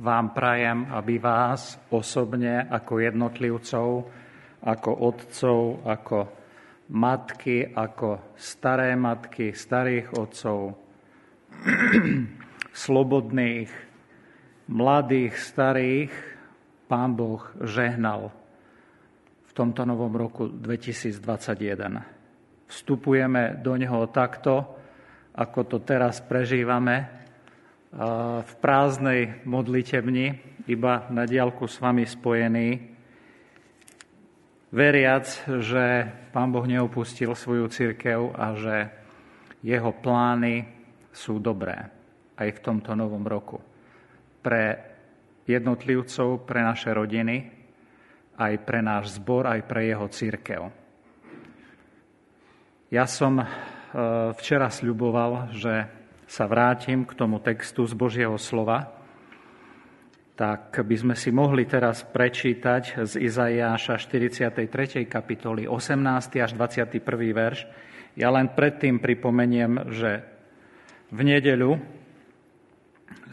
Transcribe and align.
vám 0.00 0.32
prajem, 0.32 0.88
aby 0.88 1.20
vás 1.20 1.76
osobne 1.92 2.64
ako 2.64 3.04
jednotlivcov, 3.04 3.88
ako 4.64 4.90
otcov, 4.96 5.84
ako 5.84 6.18
matky, 6.96 7.68
ako 7.68 8.32
staré 8.32 8.96
matky, 8.96 9.52
starých 9.52 10.16
otcov, 10.16 10.72
slobodných, 12.88 13.68
mladých, 14.72 15.36
starých, 15.36 16.12
Pán 16.90 17.14
Boh 17.14 17.38
žehnal 17.62 18.34
v 19.46 19.52
tomto 19.54 19.86
novom 19.86 20.10
roku 20.10 20.50
2021. 20.50 22.02
Vstupujeme 22.66 23.62
do 23.62 23.78
neho 23.78 24.10
takto, 24.10 24.74
ako 25.38 25.70
to 25.70 25.78
teraz 25.86 26.18
prežívame, 26.18 27.19
v 27.90 28.52
prázdnej 28.62 29.42
modlitebni, 29.42 30.38
iba 30.70 31.10
na 31.10 31.26
diálku 31.26 31.66
s 31.66 31.82
vami 31.82 32.06
spojený, 32.06 32.68
veriac, 34.70 35.26
že 35.58 36.06
Pán 36.30 36.54
Boh 36.54 36.62
neopustil 36.62 37.34
svoju 37.34 37.66
církev 37.66 38.30
a 38.30 38.54
že 38.54 38.76
jeho 39.66 39.90
plány 39.90 40.70
sú 41.10 41.42
dobré 41.42 41.90
aj 42.38 42.48
v 42.54 42.62
tomto 42.62 42.94
novom 42.94 43.26
roku. 43.26 43.58
Pre 44.40 44.64
jednotlivcov, 45.44 46.46
pre 46.46 46.62
naše 46.62 46.94
rodiny, 46.94 47.36
aj 48.38 48.54
pre 48.62 48.80
náš 48.80 49.18
zbor, 49.18 49.50
aj 49.50 49.66
pre 49.66 49.90
jeho 49.90 50.06
církev. 50.08 50.62
Ja 52.88 53.04
som 53.04 53.42
e, 53.42 53.46
včera 54.38 54.70
sľuboval, 54.72 55.52
že 55.52 55.99
sa 56.30 56.46
vrátim 56.46 57.02
k 57.02 57.18
tomu 57.18 57.42
textu 57.42 57.82
z 57.90 57.98
Božieho 57.98 58.38
slova, 58.38 58.94
tak 60.38 60.78
by 60.78 60.94
sme 60.94 61.14
si 61.18 61.34
mohli 61.34 61.66
teraz 61.66 62.06
prečítať 62.06 63.02
z 63.02 63.18
Izaiáša 63.18 63.98
43. 63.98 65.10
kapitoly 65.10 65.66
18. 65.66 65.98
až 66.38 66.54
21. 66.54 67.02
verš. 67.34 67.66
Ja 68.14 68.30
len 68.30 68.46
predtým 68.46 69.02
pripomeniem, 69.02 69.90
že 69.90 70.22
v 71.10 71.20
nedeľu 71.26 71.82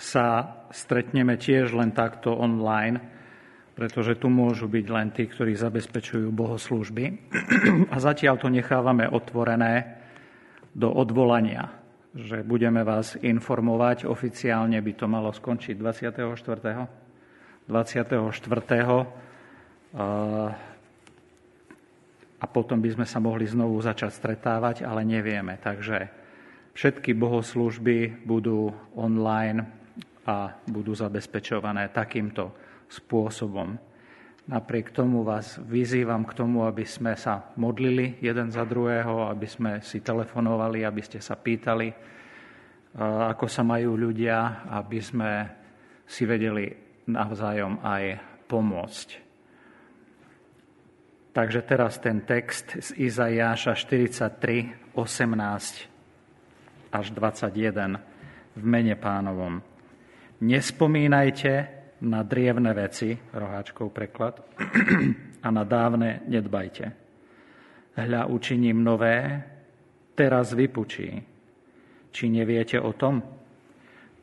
sa 0.02 0.58
stretneme 0.74 1.38
tiež 1.38 1.78
len 1.78 1.94
takto 1.94 2.34
online, 2.34 2.98
pretože 3.78 4.18
tu 4.18 4.34
môžu 4.34 4.66
byť 4.66 4.86
len 4.90 5.14
tí, 5.14 5.30
ktorí 5.30 5.54
zabezpečujú 5.54 6.34
bohoslúžby. 6.34 7.06
A 7.94 7.96
zatiaľ 8.02 8.42
to 8.42 8.50
nechávame 8.50 9.06
otvorené 9.06 10.02
do 10.74 10.90
odvolania, 10.90 11.77
že 12.18 12.42
budeme 12.42 12.82
vás 12.82 13.14
informovať. 13.22 14.10
Oficiálne 14.10 14.82
by 14.82 14.94
to 14.98 15.06
malo 15.06 15.30
skončiť 15.30 15.78
24. 15.78 17.70
24. 17.70 18.26
A 22.38 22.46
potom 22.46 22.78
by 22.82 22.90
sme 22.94 23.06
sa 23.06 23.22
mohli 23.22 23.46
znovu 23.46 23.78
začať 23.82 24.14
stretávať, 24.14 24.82
ale 24.82 25.06
nevieme. 25.06 25.62
Takže 25.62 26.10
všetky 26.74 27.14
bohoslúžby 27.14 28.26
budú 28.26 28.74
online 28.98 29.66
a 30.26 30.58
budú 30.70 30.98
zabezpečované 30.98 31.94
takýmto 31.94 32.54
spôsobom. 32.90 33.78
Napriek 34.48 34.96
tomu 34.96 35.28
vás 35.28 35.60
vyzývam 35.60 36.24
k 36.24 36.32
tomu, 36.32 36.64
aby 36.64 36.88
sme 36.88 37.20
sa 37.20 37.52
modlili 37.60 38.16
jeden 38.24 38.48
za 38.48 38.64
druhého, 38.64 39.28
aby 39.28 39.44
sme 39.44 39.84
si 39.84 40.00
telefonovali, 40.00 40.88
aby 40.88 41.04
ste 41.04 41.20
sa 41.20 41.36
pýtali, 41.36 41.92
ako 43.28 43.44
sa 43.52 43.68
majú 43.68 44.00
ľudia, 44.00 44.64
aby 44.72 45.04
sme 45.04 45.32
si 46.08 46.24
vedeli 46.24 46.72
navzájom 47.12 47.84
aj 47.84 48.04
pomôcť. 48.48 49.08
Takže 51.36 51.68
teraz 51.68 52.00
ten 52.00 52.24
text 52.24 52.72
z 52.72 52.96
Izajáša 53.04 53.76
43, 53.76 54.96
18 54.96 56.96
až 56.96 57.06
21 57.12 58.00
v 58.56 58.64
mene 58.64 58.96
pánovom. 58.96 59.60
Nespomínajte 60.40 61.77
na 62.02 62.22
drievne 62.22 62.74
veci, 62.78 63.16
roháčkov 63.16 63.90
preklad, 63.90 64.42
a 65.46 65.48
na 65.50 65.64
dávne 65.64 66.26
nedbajte. 66.30 66.86
Hľa 67.98 68.30
učiním 68.30 68.86
nové, 68.86 69.42
teraz 70.14 70.54
vypučí. 70.54 71.10
Či 72.14 72.24
neviete 72.30 72.78
o 72.78 72.94
tom? 72.94 73.22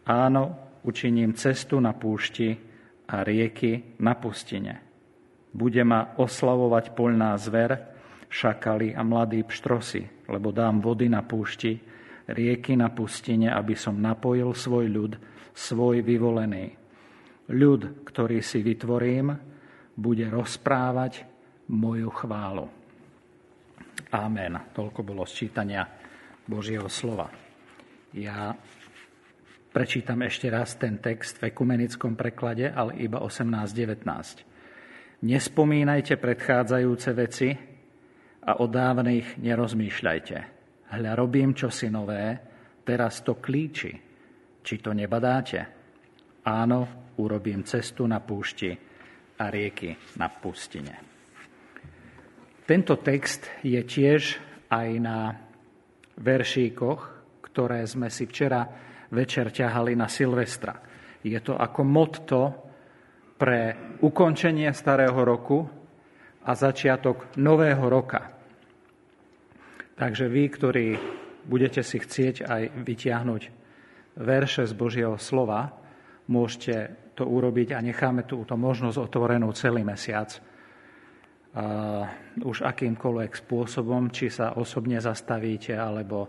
Áno, 0.07 0.43
učiním 0.87 1.35
cestu 1.35 1.83
na 1.83 1.95
púšti 1.97 2.55
a 3.11 3.23
rieky 3.27 3.99
na 4.03 4.15
pustine. 4.15 4.75
Bude 5.55 5.83
ma 5.87 6.19
oslavovať 6.19 6.95
poľná 6.95 7.35
zver, 7.39 7.95
šakali 8.27 8.95
a 8.95 9.07
mladí 9.07 9.47
pštrosy, 9.47 10.27
lebo 10.27 10.51
dám 10.51 10.83
vody 10.83 11.07
na 11.07 11.23
púšti, 11.23 11.79
rieky 12.27 12.75
na 12.75 12.91
pustine, 12.91 13.55
aby 13.55 13.79
som 13.79 13.95
napojil 13.95 14.51
svoj 14.51 14.87
ľud, 14.91 15.13
svoj 15.55 16.03
vyvolený. 16.03 16.84
Ľud, 17.45 18.09
ktorý 18.09 18.41
si 18.41 18.65
vytvorím, 18.65 19.37
bude 19.95 20.27
rozprávať 20.33 21.29
moju 21.69 22.09
chválu. 22.09 22.65
Amen. 24.15 24.55
Toľko 24.73 25.05
bolo 25.05 25.27
sčítania 25.27 25.85
Božieho 26.47 26.89
slova. 26.89 27.29
Ja 28.15 28.55
prečítam 29.75 30.23
ešte 30.23 30.49
raz 30.49 30.79
ten 30.79 30.99
text 31.03 31.43
v 31.43 31.51
ekumenickom 31.51 32.15
preklade, 32.15 32.71
ale 32.71 32.95
iba 33.03 33.19
18.19. 33.21 34.07
Nespomínajte 35.25 36.17
predchádzajúce 36.17 37.13
veci 37.13 37.57
a 38.45 38.61
o 38.61 38.69
dávnych 38.71 39.39
nerozmýšľajte. 39.41 40.37
Hľa 40.95 41.13
robím 41.17 41.55
čosi 41.57 41.91
nové, 41.91 42.39
teraz 42.87 43.23
to 43.27 43.35
klíči. 43.41 43.93
Či 44.65 44.79
to 44.81 44.97
nebadáte? 44.97 45.67
Áno, 46.45 47.04
urobím 47.19 47.63
cestu 47.67 48.07
na 48.07 48.21
púšti 48.23 48.73
a 49.39 49.45
rieky 49.51 49.95
na 50.19 50.31
pustine. 50.31 50.95
Tento 52.65 52.97
text 52.97 53.61
je 53.61 53.77
tiež 53.85 54.23
aj 54.73 54.89
na 54.97 55.37
veršíkoch, 56.17 57.01
ktoré 57.45 57.85
sme 57.85 58.09
si 58.09 58.25
včera 58.25 58.65
večer 59.13 59.53
ťahali 59.53 59.93
na 59.95 60.09
Silvestra. 60.09 60.81
Je 61.21 61.37
to 61.45 61.55
ako 61.55 61.81
motto 61.85 62.41
pre 63.37 63.93
ukončenie 64.01 64.73
starého 64.73 65.21
roku 65.21 65.61
a 66.45 66.53
začiatok 66.57 67.37
nového 67.37 67.85
roka. 67.89 68.33
Takže 69.95 70.27
vy, 70.27 70.43
ktorí 70.51 70.87
budete 71.47 71.85
si 71.85 72.01
chcieť 72.01 72.49
aj 72.49 72.63
vytiahnuť 72.83 73.43
verše 74.19 74.65
z 74.67 74.73
Božieho 74.75 75.17
slova, 75.21 75.84
môžete 76.29 77.05
to 77.15 77.29
urobiť 77.29 77.77
a 77.77 77.85
necháme 77.85 78.27
túto 78.27 78.59
možnosť 78.59 78.99
otvorenú 78.99 79.55
celý 79.55 79.87
mesiac. 79.87 80.35
Už 82.43 82.67
akýmkoľvek 82.67 83.33
spôsobom, 83.47 84.11
či 84.11 84.33
sa 84.33 84.59
osobne 84.59 84.99
zastavíte, 84.99 85.79
alebo 85.79 86.27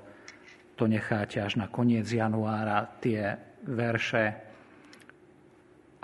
to 0.78 0.85
necháte 0.85 1.41
až 1.41 1.57
na 1.57 1.72
koniec 1.72 2.05
januára, 2.05 2.85
tie 3.01 3.34
verše 3.66 4.25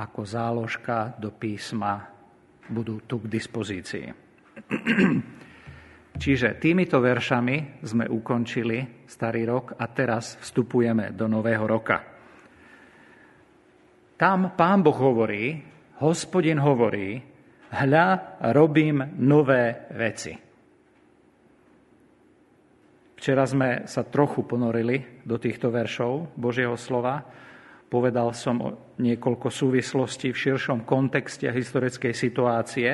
ako 0.01 0.25
záložka 0.25 1.13
do 1.21 1.29
písma 1.29 2.09
budú 2.73 3.05
tu 3.05 3.21
k 3.21 3.29
dispozícii. 3.29 4.09
Čiže 6.21 6.57
týmito 6.57 6.97
veršami 6.97 7.85
sme 7.85 8.09
ukončili 8.09 9.05
starý 9.05 9.45
rok 9.45 9.77
a 9.77 9.85
teraz 9.93 10.41
vstupujeme 10.41 11.13
do 11.13 11.29
nového 11.29 11.69
roka. 11.69 12.10
Tam 14.21 14.53
pán 14.53 14.85
Boh 14.85 14.93
hovorí, 14.93 15.57
hospodin 15.97 16.61
hovorí, 16.61 17.17
hľa, 17.73 18.37
robím 18.53 19.01
nové 19.17 19.89
veci. 19.97 20.37
Včera 23.17 23.49
sme 23.49 23.89
sa 23.89 24.05
trochu 24.05 24.45
ponorili 24.45 25.25
do 25.25 25.41
týchto 25.41 25.73
veršov 25.73 26.37
Božieho 26.37 26.77
slova. 26.77 27.25
Povedal 27.89 28.37
som 28.37 28.61
o 28.61 28.69
niekoľko 29.01 29.49
súvislostí 29.49 30.29
v 30.29 30.41
širšom 30.53 30.85
kontexte 30.85 31.49
historickej 31.49 32.13
situácie, 32.13 32.89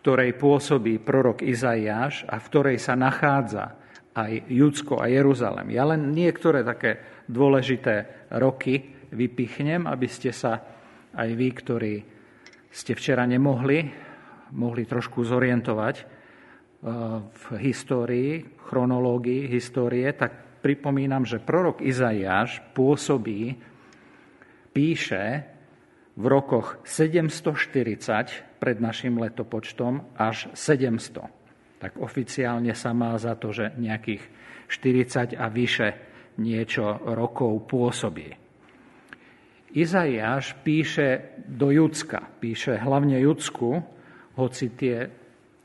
ktorej 0.00 0.32
pôsobí 0.40 0.96
prorok 0.96 1.44
Izaiáš 1.44 2.24
a 2.24 2.40
v 2.40 2.48
ktorej 2.48 2.76
sa 2.80 2.96
nachádza 2.96 3.76
aj 4.16 4.48
Judsko 4.48 4.96
a 4.96 5.12
Jeruzalem. 5.12 5.76
Ja 5.76 5.84
len 5.84 6.16
niektoré 6.16 6.64
také 6.64 7.04
dôležité 7.28 8.24
roky 8.32 8.95
vypichnem, 9.12 9.86
aby 9.86 10.08
ste 10.10 10.30
sa 10.30 10.62
aj 11.16 11.28
vy, 11.32 11.48
ktorí 11.52 11.94
ste 12.70 12.92
včera 12.92 13.24
nemohli, 13.24 13.88
mohli 14.52 14.84
trošku 14.84 15.24
zorientovať 15.24 15.96
eh, 15.96 16.06
v 17.22 17.44
histórii, 17.62 18.44
chronológii 18.66 19.48
histórie, 19.48 20.10
tak 20.12 20.60
pripomínam, 20.60 21.22
že 21.22 21.38
prorok 21.38 21.80
Izaiáš 21.80 22.58
pôsobí, 22.74 23.54
píše 24.74 25.46
v 26.16 26.24
rokoch 26.26 26.80
740 26.84 28.60
pred 28.60 28.76
našim 28.80 29.16
letopočtom 29.20 30.16
až 30.16 30.50
700. 30.52 31.28
Tak 31.76 32.00
oficiálne 32.00 32.72
sa 32.72 32.96
má 32.96 33.12
za 33.20 33.36
to, 33.36 33.52
že 33.52 33.76
nejakých 33.76 34.24
40 34.68 35.36
a 35.36 35.46
vyše 35.52 35.88
niečo 36.40 37.00
rokov 37.14 37.68
pôsobí. 37.68 38.45
Izaiáš 39.76 40.56
píše 40.64 41.36
do 41.44 41.68
Judska, 41.68 42.24
píše 42.40 42.80
hlavne 42.80 43.20
Judsku, 43.20 43.76
hoci 44.40 44.72
tie 44.72 45.04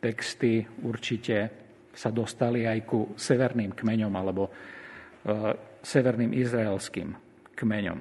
texty 0.04 0.68
určite 0.84 1.48
sa 1.96 2.12
dostali 2.12 2.68
aj 2.68 2.80
ku 2.84 3.16
severným 3.16 3.72
kmeňom 3.72 4.12
alebo 4.12 4.48
e, 4.48 4.52
severným 5.80 6.36
izraelským 6.36 7.16
kmeňom. 7.56 8.00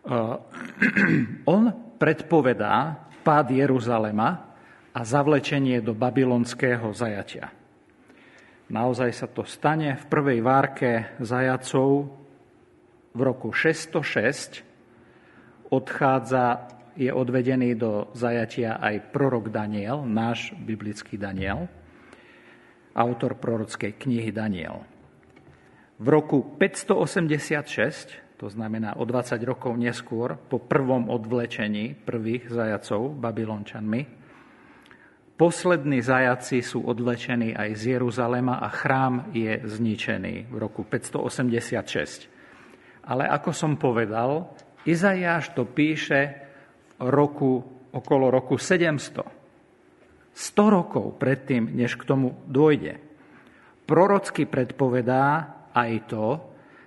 On 1.54 1.62
predpovedá 2.00 3.06
pád 3.22 3.46
Jeruzalema 3.54 4.30
a 4.90 5.00
zavlečenie 5.06 5.78
do 5.78 5.94
babylonského 5.94 6.90
zajatia. 6.90 7.54
Naozaj 8.70 9.10
sa 9.14 9.26
to 9.30 9.46
stane 9.46 9.94
v 9.94 10.04
prvej 10.10 10.38
várke 10.42 11.14
zajacov 11.22 12.19
v 13.14 13.20
roku 13.20 13.52
606. 13.52 14.62
Odchádza, 15.70 16.66
je 16.98 17.08
odvedený 17.14 17.78
do 17.78 18.10
zajatia 18.12 18.76
aj 18.76 19.14
prorok 19.14 19.48
Daniel, 19.48 20.02
náš 20.04 20.52
biblický 20.58 21.16
Daniel, 21.16 21.70
autor 22.92 23.38
prorockej 23.38 23.94
knihy 23.94 24.34
Daniel. 24.34 24.82
V 26.00 26.06
roku 26.08 26.42
586 26.58 28.30
to 28.40 28.48
znamená 28.48 28.96
o 28.96 29.04
20 29.04 29.36
rokov 29.44 29.76
neskôr, 29.76 30.40
po 30.48 30.56
prvom 30.56 31.12
odvlečení 31.12 31.92
prvých 31.92 32.48
zajacov 32.48 33.12
babylončanmi. 33.20 34.08
Poslední 35.36 36.00
zajaci 36.00 36.64
sú 36.64 36.80
odvlečení 36.88 37.52
aj 37.52 37.76
z 37.76 38.00
Jeruzalema 38.00 38.64
a 38.64 38.72
chrám 38.72 39.28
je 39.36 39.60
zničený 39.60 40.48
v 40.48 40.56
roku 40.56 40.88
586. 40.88 42.29
Ale 43.10 43.26
ako 43.26 43.50
som 43.50 43.74
povedal, 43.74 44.54
Izajáš 44.86 45.52
to 45.52 45.66
píše 45.66 46.40
roku, 47.02 47.60
okolo 47.90 48.30
roku 48.30 48.56
700. 48.56 49.40
100 50.30 50.56
rokov 50.70 51.18
predtým, 51.18 51.74
než 51.74 51.98
k 51.98 52.06
tomu 52.06 52.38
dôjde. 52.46 53.02
Prorocky 53.84 54.46
predpovedá 54.46 55.50
aj 55.74 55.92
to, 56.06 56.26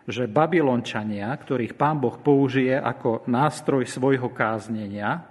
že 0.07 0.31
Babylončania, 0.31 1.31
ktorých 1.31 1.75
pán 1.75 1.99
Boh 1.99 2.15
použije 2.15 2.75
ako 2.75 3.27
nástroj 3.27 3.87
svojho 3.87 4.31
káznenia, 4.31 5.27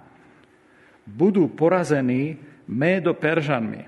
budú 1.05 1.49
porazení 1.51 2.37
Médo-Peržanmi. 2.69 3.83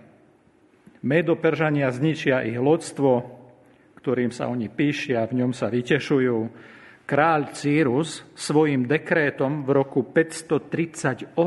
Médo-Peržania 1.06 1.90
zničia 1.94 2.42
ich 2.46 2.58
lodstvo, 2.58 3.24
ktorým 4.02 4.30
sa 4.30 4.50
oni 4.50 4.70
píšia, 4.70 5.26
v 5.26 5.46
ňom 5.46 5.52
sa 5.54 5.70
vytešujú. 5.70 6.38
Kráľ 7.06 7.54
Círus 7.54 8.26
svojim 8.34 8.90
dekrétom 8.90 9.62
v 9.62 9.70
roku 9.78 10.02
538 10.10 11.38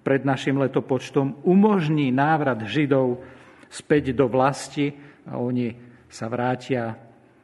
pred 0.00 0.22
našim 0.24 0.56
letopočtom 0.56 1.44
umožní 1.44 2.08
návrat 2.08 2.64
Židov 2.64 3.20
späť 3.68 4.16
do 4.16 4.32
vlasti 4.32 4.96
a 5.28 5.36
oni 5.36 5.76
sa 6.08 6.32
vrátia 6.32 6.96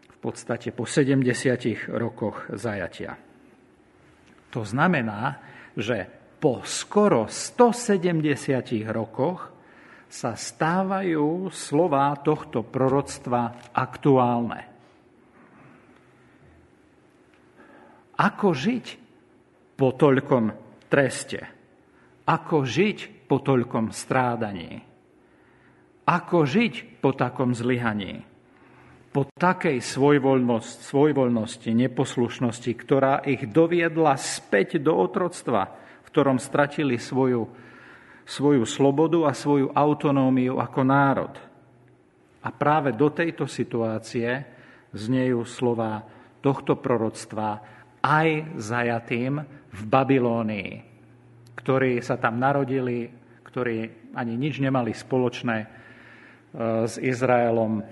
v 0.08 0.16
podstate 0.16 0.72
po 0.72 0.88
70 0.88 1.92
rokoch 1.92 2.48
zajatia. 2.56 3.20
To 4.48 4.64
znamená, 4.64 5.44
že 5.76 6.08
po 6.40 6.64
skoro 6.64 7.28
170 7.28 8.88
rokoch 8.88 9.52
sa 10.08 10.32
stávajú 10.32 11.52
slova 11.52 12.16
tohto 12.24 12.64
proroctva 12.64 13.72
aktuálne. 13.76 14.67
Ako 18.18 18.50
žiť 18.50 18.86
po 19.78 19.94
toľkom 19.94 20.50
treste? 20.90 21.40
Ako 22.26 22.66
žiť 22.66 23.28
po 23.30 23.38
toľkom 23.38 23.94
strádaní? 23.94 24.82
Ako 26.08 26.42
žiť 26.42 26.98
po 26.98 27.14
takom 27.14 27.54
zlyhaní? 27.54 28.26
po 29.08 29.24
takej 29.24 29.80
svojvoľnosti, 29.80 30.84
svojvoľnosti, 30.84 31.70
neposlušnosti, 31.72 32.72
ktorá 32.76 33.24
ich 33.24 33.48
doviedla 33.48 34.14
späť 34.20 34.78
do 34.78 34.92
otroctva, 34.94 35.74
v 36.04 36.08
ktorom 36.12 36.36
stratili 36.38 37.00
svoju, 37.00 37.48
svoju 38.28 38.62
slobodu 38.68 39.26
a 39.26 39.32
svoju 39.32 39.72
autonómiu 39.72 40.60
ako 40.60 40.80
národ. 40.84 41.34
A 42.44 42.48
práve 42.52 42.94
do 42.94 43.10
tejto 43.10 43.48
situácie 43.48 44.44
znejú 44.94 45.42
slova 45.48 46.04
tohto 46.38 46.78
proroctva 46.78 47.77
aj 48.08 48.56
zajatým 48.56 49.44
v 49.68 49.80
Babilónii, 49.84 50.70
ktorí 51.60 52.00
sa 52.00 52.16
tam 52.16 52.40
narodili, 52.40 53.12
ktorí 53.44 54.08
ani 54.16 54.34
nič 54.40 54.64
nemali 54.64 54.96
spoločné 54.96 55.56
e, 55.60 55.66
s 56.88 56.96
Izraelom, 56.96 57.84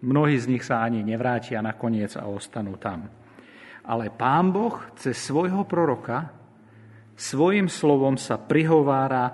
Mnohí 0.00 0.40
z 0.40 0.48
nich 0.48 0.64
sa 0.64 0.80
ani 0.80 1.04
nevrátia 1.04 1.60
nakoniec 1.60 2.16
a 2.16 2.24
ostanú 2.24 2.80
tam. 2.80 3.04
Ale 3.84 4.08
pán 4.08 4.48
Boh 4.48 4.80
cez 4.96 5.20
svojho 5.20 5.68
proroka 5.68 6.32
svojim 7.20 7.68
slovom 7.68 8.16
sa 8.16 8.40
prihovára 8.40 9.28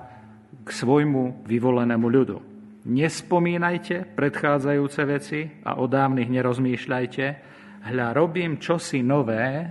k 0.67 0.69
svojmu 0.75 1.47
vyvolenému 1.47 2.07
ľudu. 2.11 2.39
Nespomínajte 2.87 4.11
predchádzajúce 4.19 5.03
veci 5.07 5.41
a 5.63 5.79
o 5.79 5.87
dávnych 5.87 6.31
nerozmýšľajte. 6.35 7.25
Hľa, 7.87 8.11
robím 8.11 8.59
čosi 8.59 8.99
nové, 8.99 9.63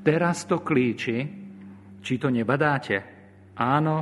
teraz 0.00 0.48
to 0.48 0.64
klíči, 0.64 1.18
či 2.00 2.12
to 2.16 2.32
nebadáte. 2.32 2.96
Áno, 3.60 3.96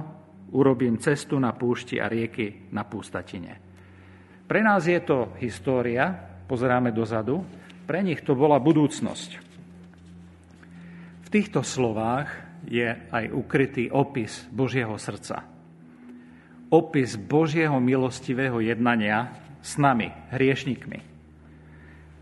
urobím 0.55 1.03
cestu 1.03 1.35
na 1.43 1.51
púšti 1.51 1.99
a 1.99 2.07
rieky 2.07 2.71
na 2.71 2.87
pústatine. 2.87 3.59
Pre 4.47 4.61
nás 4.63 4.87
je 4.87 5.03
to 5.03 5.35
história, 5.43 6.15
pozeráme 6.47 6.95
dozadu, 6.95 7.43
pre 7.91 8.07
nich 8.07 8.23
to 8.23 8.39
bola 8.39 8.63
budúcnosť. 8.63 9.31
V 11.27 11.29
týchto 11.33 11.67
slovách 11.67 12.31
je 12.71 12.87
aj 12.87 13.35
ukrytý 13.35 13.91
opis 13.91 14.47
Božieho 14.55 14.95
srdca. 14.95 15.43
Opis 16.71 17.19
Božieho 17.19 17.83
milostivého 17.83 18.63
jednania 18.63 19.35
s 19.59 19.75
nami, 19.75 20.15
hriešnikmi. 20.31 21.14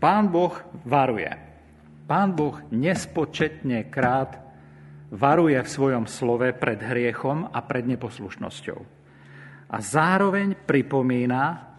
Pán 0.03 0.27
Boh 0.27 0.51
varuje. 0.83 1.31
Pán 2.03 2.35
Boh 2.35 2.59
nespočetne 2.75 3.87
krát 3.87 4.35
varuje 5.15 5.55
v 5.55 5.69
svojom 5.79 6.11
slove 6.11 6.51
pred 6.59 6.75
hriechom 6.83 7.47
a 7.47 7.63
pred 7.63 7.87
neposlušnosťou. 7.87 8.79
A 9.71 9.77
zároveň 9.79 10.59
pripomína, 10.67 11.71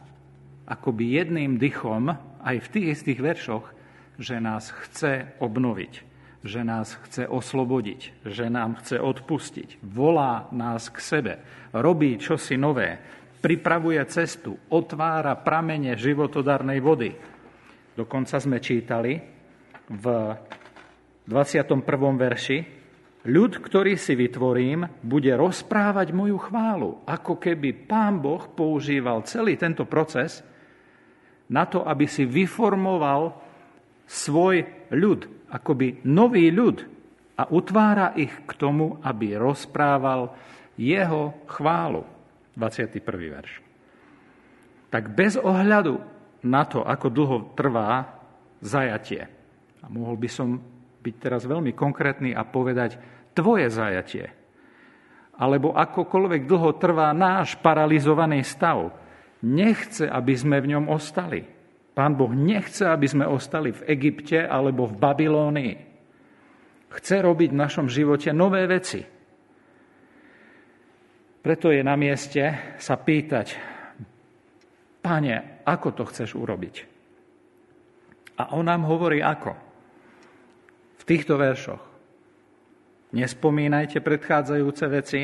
akoby 0.65 1.21
jedným 1.21 1.61
dychom 1.61 2.17
aj 2.41 2.65
v 2.65 2.71
tých 2.73 2.87
istých 2.97 3.21
veršoch, 3.21 3.67
že 4.17 4.41
nás 4.41 4.73
chce 4.73 5.37
obnoviť, 5.45 5.93
že 6.41 6.65
nás 6.65 6.97
chce 7.05 7.29
oslobodiť, 7.29 8.25
že 8.25 8.49
nám 8.49 8.81
chce 8.81 9.05
odpustiť, 9.05 9.85
volá 9.85 10.49
nás 10.49 10.89
k 10.89 10.97
sebe, 10.97 11.35
robí 11.77 12.17
čosi 12.17 12.57
nové, 12.57 12.97
pripravuje 13.45 14.01
cestu, 14.09 14.57
otvára 14.73 15.37
pramene 15.37 15.93
životodarnej 15.93 16.81
vody. 16.81 17.13
Dokonca 17.95 18.43
sme 18.43 18.59
čítali 18.59 19.23
v 19.87 20.05
21. 21.31 21.79
verši, 22.19 22.59
ľud, 23.31 23.53
ktorý 23.63 23.95
si 23.95 24.19
vytvorím, 24.19 25.01
bude 25.01 25.31
rozprávať 25.33 26.11
moju 26.11 26.37
chválu, 26.43 27.07
ako 27.07 27.39
keby 27.39 27.87
pán 27.87 28.19
Boh 28.19 28.43
používal 28.51 29.23
celý 29.25 29.55
tento 29.55 29.87
proces 29.87 30.43
na 31.49 31.65
to, 31.71 31.87
aby 31.87 32.11
si 32.11 32.27
vyformoval 32.27 33.39
svoj 34.11 34.67
ľud, 34.91 35.49
akoby 35.49 36.03
nový 36.05 36.51
ľud 36.51 36.83
a 37.39 37.47
utvára 37.47 38.13
ich 38.19 38.35
k 38.45 38.53
tomu, 38.59 38.99
aby 39.07 39.39
rozprával 39.39 40.35
jeho 40.75 41.35
chválu. 41.47 42.05
21. 42.55 43.03
verš. 43.35 43.53
Tak 44.95 45.11
bez 45.11 45.35
ohľadu 45.35 46.14
na 46.45 46.63
to, 46.69 46.85
ako 46.85 47.07
dlho 47.09 47.39
trvá 47.57 48.21
zajatie, 48.61 49.27
a 49.81 49.87
mohol 49.89 50.17
by 50.17 50.29
som 50.29 50.61
byť 51.05 51.15
teraz 51.21 51.45
veľmi 51.45 51.77
konkrétny 51.77 52.33
a 52.33 52.45
povedať 52.45 52.97
tvoje 53.37 53.69
zajatie, 53.69 54.33
alebo 55.35 55.75
akokoľvek 55.75 56.47
dlho 56.47 56.71
trvá 56.79 57.11
náš 57.11 57.59
paralizovaný 57.59 58.47
stav, 58.47 58.95
nechce, 59.43 60.07
aby 60.07 60.35
sme 60.39 60.63
v 60.63 60.77
ňom 60.79 60.89
ostali. 60.89 61.45
Pán 61.95 62.19
Boh 62.19 62.31
nechce, 62.31 62.87
aby 62.87 63.07
sme 63.07 63.29
ostali 63.29 63.71
v 63.71 63.87
Egypte 63.87 64.43
alebo 64.43 64.87
v 64.91 64.99
Babilónii. 64.99 65.75
Chce 66.91 67.17
robiť 67.23 67.51
v 67.51 67.61
našom 67.61 67.87
živote 67.91 68.31
nové 68.31 68.67
veci. 68.71 69.03
Preto 71.45 71.69
je 71.69 71.83
na 71.85 71.95
mieste 71.99 72.75
sa 72.81 72.97
pýtať, 72.97 73.47
Pane, 75.05 75.54
ako 75.65 75.89
to 75.97 76.05
chceš 76.09 76.37
urobiť? 76.37 76.77
A 78.39 78.55
on 78.55 78.69
nám 78.69 78.85
hovorí 78.85 79.25
ako. 79.25 79.57
V 81.01 81.03
týchto 81.05 81.37
veršoch. 81.41 81.83
Nespomínajte 83.15 84.03
predchádzajúce 84.03 84.85
veci 84.91 85.23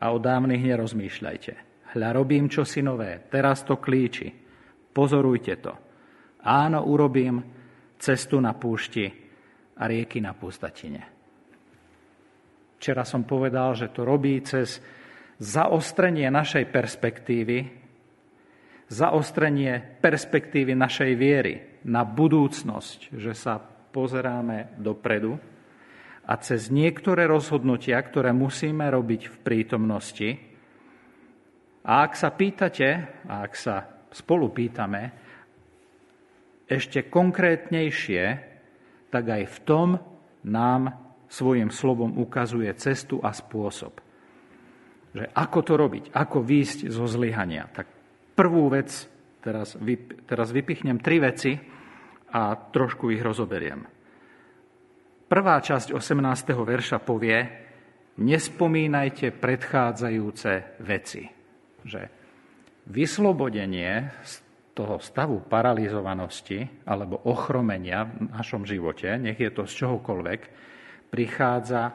a 0.00 0.04
o 0.08 0.16
dávnych 0.16 0.64
nerozmýšľajte. 0.64 1.52
Hľa 1.90 2.08
robím 2.14 2.46
čosi 2.48 2.80
nové, 2.80 3.26
teraz 3.28 3.66
to 3.66 3.76
klíči. 3.76 4.30
Pozorujte 4.90 5.54
to. 5.60 5.72
Áno, 6.46 6.86
urobím 6.88 7.42
cestu 8.00 8.40
na 8.40 8.56
púšti 8.56 9.04
a 9.76 9.84
rieky 9.84 10.24
na 10.24 10.32
pustatine. 10.32 11.02
Včera 12.80 13.04
som 13.04 13.28
povedal, 13.28 13.76
že 13.76 13.92
to 13.92 14.08
robí 14.08 14.40
cez 14.40 14.80
zaostrenie 15.36 16.32
našej 16.32 16.64
perspektívy, 16.72 17.79
zaostrenie 18.90 20.02
perspektívy 20.02 20.74
našej 20.74 21.12
viery 21.14 21.54
na 21.86 22.02
budúcnosť, 22.02 23.14
že 23.14 23.32
sa 23.38 23.62
pozeráme 23.94 24.76
dopredu 24.82 25.38
a 26.26 26.34
cez 26.42 26.68
niektoré 26.74 27.30
rozhodnutia, 27.30 28.02
ktoré 28.02 28.34
musíme 28.34 28.84
robiť 28.90 29.30
v 29.30 29.36
prítomnosti. 29.40 30.30
A 31.86 32.04
ak 32.04 32.12
sa 32.18 32.34
pýtate, 32.34 32.88
a 33.30 33.46
ak 33.46 33.54
sa 33.54 34.04
spolu 34.10 34.50
pýtame, 34.50 35.02
ešte 36.66 37.06
konkrétnejšie, 37.06 38.22
tak 39.10 39.24
aj 39.26 39.42
v 39.46 39.58
tom 39.66 39.88
nám 40.46 40.82
svojim 41.30 41.70
slovom 41.70 42.18
ukazuje 42.18 42.70
cestu 42.74 43.18
a 43.22 43.30
spôsob 43.30 44.10
že 45.10 45.26
ako 45.26 45.58
to 45.66 45.74
robiť, 45.74 46.04
ako 46.14 46.38
výjsť 46.38 46.78
zo 46.86 47.06
zlyhania. 47.10 47.66
Tak 47.66 47.99
prvú 48.40 48.72
vec, 48.72 48.88
teraz, 49.44 49.76
vyp, 49.76 50.24
teraz 50.24 50.48
vypichnem 50.48 50.96
tri 50.96 51.20
veci 51.20 51.52
a 52.32 52.56
trošku 52.56 53.12
ich 53.12 53.20
rozoberiem. 53.20 53.84
Prvá 55.28 55.60
časť 55.60 55.92
18. 55.92 56.56
verša 56.56 57.04
povie, 57.04 57.36
nespomínajte 58.16 59.36
predchádzajúce 59.36 60.80
veci. 60.80 61.28
Že 61.84 62.02
vyslobodenie 62.88 64.08
z 64.24 64.32
toho 64.72 64.96
stavu 65.04 65.44
paralizovanosti 65.44 66.88
alebo 66.88 67.20
ochromenia 67.28 68.08
v 68.08 68.32
našom 68.32 68.64
živote, 68.64 69.20
nech 69.20 69.36
je 69.36 69.52
to 69.52 69.68
z 69.68 69.84
čohokoľvek, 69.84 70.40
prichádza 71.12 71.92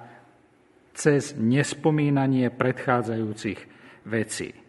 cez 0.94 1.34
nespomínanie 1.34 2.54
predchádzajúcich 2.54 3.60
vecí. 4.06 4.65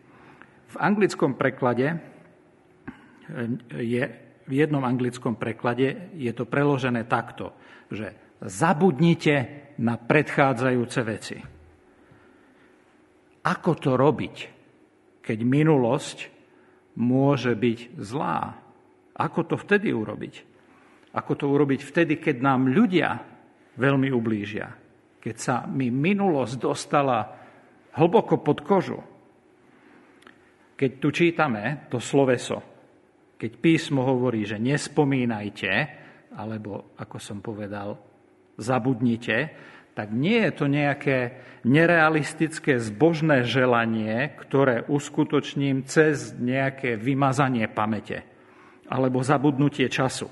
V 0.66 0.76
anglickom 0.78 1.38
preklade 1.38 1.86
eh, 1.92 2.00
je, 3.80 4.02
v 4.46 4.52
jednom 4.52 4.82
anglickom 4.82 5.34
preklade 5.38 6.14
je 6.14 6.32
to 6.32 6.46
preložené 6.46 7.06
takto, 7.06 7.54
že 7.90 8.38
zabudnite 8.42 9.34
na 9.80 10.00
predchádzajúce 10.00 11.00
veci. 11.06 11.36
Ako 13.46 13.72
to 13.78 13.94
robiť, 13.94 14.36
keď 15.22 15.38
minulosť 15.46 16.18
môže 16.98 17.54
byť 17.54 17.78
zlá? 18.02 18.58
Ako 19.16 19.40
to 19.46 19.56
vtedy 19.56 19.94
urobiť? 19.94 20.34
Ako 21.14 21.32
to 21.38 21.46
urobiť 21.48 21.80
vtedy, 21.80 22.18
keď 22.18 22.42
nám 22.42 22.68
ľudia 22.68 23.22
veľmi 23.78 24.10
ublížia? 24.12 24.86
keď 25.26 25.36
sa 25.42 25.66
mi 25.66 25.90
minulosť 25.90 26.54
dostala 26.54 27.26
hlboko 27.98 28.38
pod 28.46 28.62
kožu, 28.62 29.02
keď 30.76 30.90
tu 31.00 31.08
čítame 31.08 31.88
to 31.88 31.98
sloveso, 31.98 32.60
keď 33.36 33.52
písmo 33.56 34.04
hovorí, 34.04 34.44
že 34.44 34.60
nespomínajte, 34.60 35.72
alebo 36.36 36.96
ako 37.00 37.16
som 37.16 37.40
povedal, 37.40 37.96
zabudnite, 38.60 39.36
tak 39.96 40.12
nie 40.12 40.44
je 40.44 40.52
to 40.52 40.68
nejaké 40.68 41.18
nerealistické 41.64 42.76
zbožné 42.76 43.48
želanie, 43.48 44.36
ktoré 44.36 44.84
uskutočním 44.84 45.88
cez 45.88 46.36
nejaké 46.36 47.00
vymazanie 47.00 47.64
pamäte 47.72 48.36
alebo 48.86 49.24
zabudnutie 49.24 49.90
času. 49.90 50.30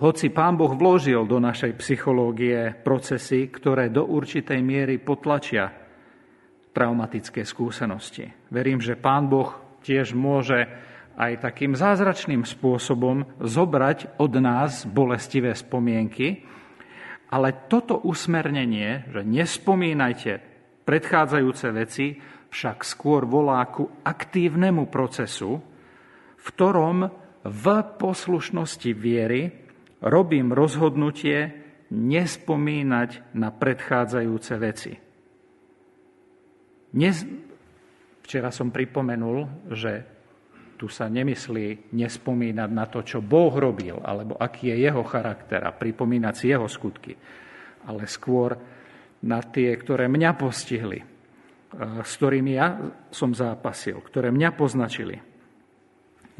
Hoci 0.00 0.32
Pán 0.32 0.56
Boh 0.56 0.72
vložil 0.72 1.28
do 1.28 1.36
našej 1.36 1.76
psychológie 1.76 2.72
procesy, 2.72 3.52
ktoré 3.52 3.92
do 3.92 4.08
určitej 4.08 4.60
miery 4.64 4.96
potlačia 4.96 5.79
traumatické 6.70 7.42
skúsenosti. 7.42 8.30
Verím, 8.52 8.78
že 8.78 8.98
Pán 8.98 9.26
Boh 9.26 9.50
tiež 9.82 10.14
môže 10.14 10.70
aj 11.20 11.42
takým 11.42 11.76
zázračným 11.76 12.46
spôsobom 12.46 13.26
zobrať 13.42 14.16
od 14.16 14.32
nás 14.40 14.86
bolestivé 14.88 15.52
spomienky, 15.52 16.46
ale 17.30 17.68
toto 17.68 18.00
usmernenie, 18.00 19.06
že 19.10 19.22
nespomínajte 19.22 20.32
predchádzajúce 20.88 21.66
veci, 21.76 22.06
však 22.50 22.82
skôr 22.82 23.28
volá 23.30 23.62
ku 23.70 23.86
aktívnemu 24.02 24.90
procesu, 24.90 25.62
v 26.34 26.46
ktorom 26.50 27.06
v 27.46 27.64
poslušnosti 27.94 28.90
viery 28.96 29.54
robím 30.02 30.50
rozhodnutie 30.50 31.54
nespomínať 31.94 33.34
na 33.38 33.54
predchádzajúce 33.54 34.54
veci. 34.58 35.09
Dnes, 36.90 37.22
včera 38.26 38.50
som 38.50 38.74
pripomenul, 38.74 39.70
že 39.70 39.92
tu 40.74 40.88
sa 40.88 41.06
nemyslí 41.06 41.92
nespomínať 41.92 42.70
na 42.72 42.84
to, 42.88 43.04
čo 43.04 43.22
Boh 43.22 43.52
robil, 43.52 44.00
alebo 44.00 44.34
aký 44.34 44.74
je 44.74 44.90
jeho 44.90 45.04
charakter 45.04 45.60
a 45.62 45.76
pripomínať 45.76 46.34
si 46.34 46.46
jeho 46.50 46.66
skutky, 46.66 47.14
ale 47.86 48.08
skôr 48.08 48.56
na 49.20 49.44
tie, 49.44 49.70
ktoré 49.76 50.08
mňa 50.08 50.30
postihli, 50.34 50.98
eh, 50.98 51.06
s 52.00 52.12
ktorými 52.16 52.52
ja 52.56 52.80
som 53.12 53.36
zápasil, 53.36 54.00
ktoré 54.00 54.32
mňa 54.32 54.50
poznačili. 54.56 55.20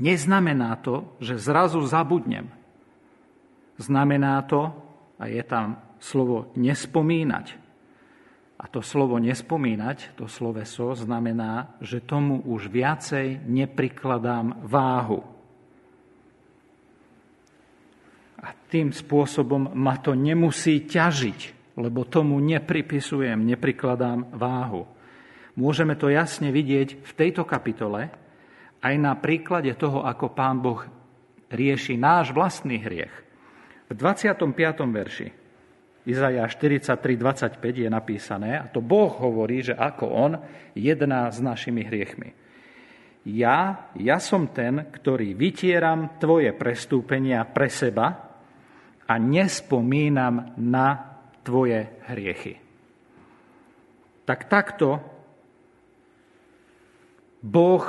Neznamená 0.00 0.80
to, 0.80 1.14
že 1.20 1.36
zrazu 1.36 1.84
zabudnem 1.84 2.60
Znamená 3.80 4.44
to, 4.44 4.68
a 5.16 5.24
je 5.24 5.40
tam 5.40 5.80
slovo 5.96 6.52
nespomínať. 6.52 7.56
A 8.60 8.68
to 8.68 8.84
slovo 8.84 9.16
nespomínať, 9.16 10.20
to 10.20 10.28
sloveso, 10.28 10.92
znamená, 10.92 11.80
že 11.80 12.04
tomu 12.04 12.44
už 12.44 12.68
viacej 12.68 13.40
neprikladám 13.48 14.68
váhu. 14.68 15.24
A 18.44 18.52
tým 18.68 18.92
spôsobom 18.92 19.72
ma 19.72 19.96
to 19.96 20.12
nemusí 20.12 20.84
ťažiť, 20.84 21.72
lebo 21.80 22.04
tomu 22.04 22.36
nepripisujem, 22.36 23.40
neprikladám 23.48 24.28
váhu. 24.36 24.84
Môžeme 25.56 25.96
to 25.96 26.12
jasne 26.12 26.52
vidieť 26.52 27.00
v 27.00 27.12
tejto 27.16 27.48
kapitole, 27.48 28.12
aj 28.80 28.94
na 28.96 29.16
príklade 29.16 29.72
toho, 29.76 30.04
ako 30.04 30.36
Pán 30.36 30.60
Boh 30.60 30.84
rieši 31.48 31.96
náš 31.96 32.32
vlastný 32.36 32.76
hriech. 32.80 33.12
V 33.88 33.92
25. 33.96 34.44
verši 34.88 35.39
Izaja 36.08 36.48
43.25 36.48 37.60
je 37.60 37.90
napísané, 37.92 38.56
a 38.56 38.64
to 38.72 38.80
Boh 38.80 39.12
hovorí, 39.20 39.60
že 39.60 39.76
ako 39.76 40.04
On 40.08 40.32
jedná 40.72 41.28
s 41.28 41.44
našimi 41.44 41.84
hriechmi. 41.84 42.32
Ja, 43.28 43.92
ja 44.00 44.16
som 44.16 44.48
ten, 44.48 44.88
ktorý 44.88 45.36
vytieram 45.36 46.16
tvoje 46.16 46.56
prestúpenia 46.56 47.44
pre 47.44 47.68
seba 47.68 48.32
a 49.04 49.14
nespomínam 49.20 50.56
na 50.56 51.20
tvoje 51.44 52.00
hriechy. 52.08 52.56
Tak 54.24 54.48
takto 54.48 55.04
Boh 57.44 57.84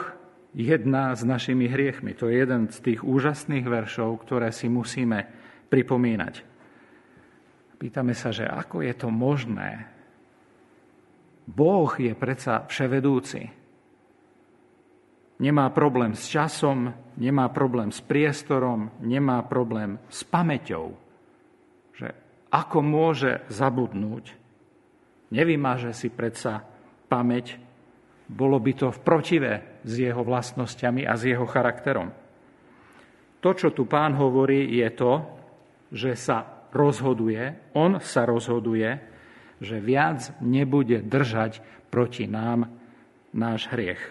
jedná 0.51 1.15
s 1.15 1.23
našimi 1.23 1.71
hriechmi. 1.71 2.11
To 2.19 2.27
je 2.27 2.43
jeden 2.43 2.67
z 2.67 2.77
tých 2.91 2.99
úžasných 3.07 3.63
veršov, 3.63 4.19
ktoré 4.27 4.51
si 4.51 4.67
musíme 4.67 5.31
pripomínať. 5.71 6.50
Pýtame 7.81 8.13
sa, 8.13 8.29
že 8.29 8.45
ako 8.45 8.85
je 8.85 8.93
to 8.93 9.09
možné? 9.09 9.89
Boh 11.49 11.89
je 11.97 12.13
predsa 12.13 12.69
vševedúci. 12.69 13.49
Nemá 15.41 15.65
problém 15.73 16.13
s 16.13 16.29
časom, 16.29 16.93
nemá 17.17 17.49
problém 17.49 17.89
s 17.89 17.97
priestorom, 18.05 18.93
nemá 19.01 19.41
problém 19.41 19.97
s 20.13 20.21
pamäťou. 20.21 20.93
Že 21.97 22.13
ako 22.53 22.77
môže 22.85 23.41
zabudnúť? 23.49 24.37
Nevymaže 25.33 25.97
si 25.97 26.13
predsa 26.13 26.61
pamäť, 27.09 27.57
bolo 28.29 28.61
by 28.61 28.71
to 28.77 28.87
v 28.93 28.99
protive 29.01 29.51
s 29.81 29.93
jeho 29.97 30.21
vlastnosťami 30.21 31.09
a 31.09 31.17
s 31.17 31.25
jeho 31.25 31.49
charakterom. 31.49 32.13
To, 33.41 33.49
čo 33.57 33.73
tu 33.73 33.89
pán 33.89 34.13
hovorí, 34.21 34.69
je 34.69 34.89
to, 34.93 35.13
že 35.89 36.13
sa 36.13 36.60
rozhoduje, 36.71 37.71
on 37.77 37.99
sa 38.01 38.25
rozhoduje, 38.25 38.99
že 39.61 39.77
viac 39.77 40.33
nebude 40.41 41.05
držať 41.05 41.61
proti 41.93 42.25
nám 42.25 42.71
náš 43.31 43.69
hriech. 43.69 44.01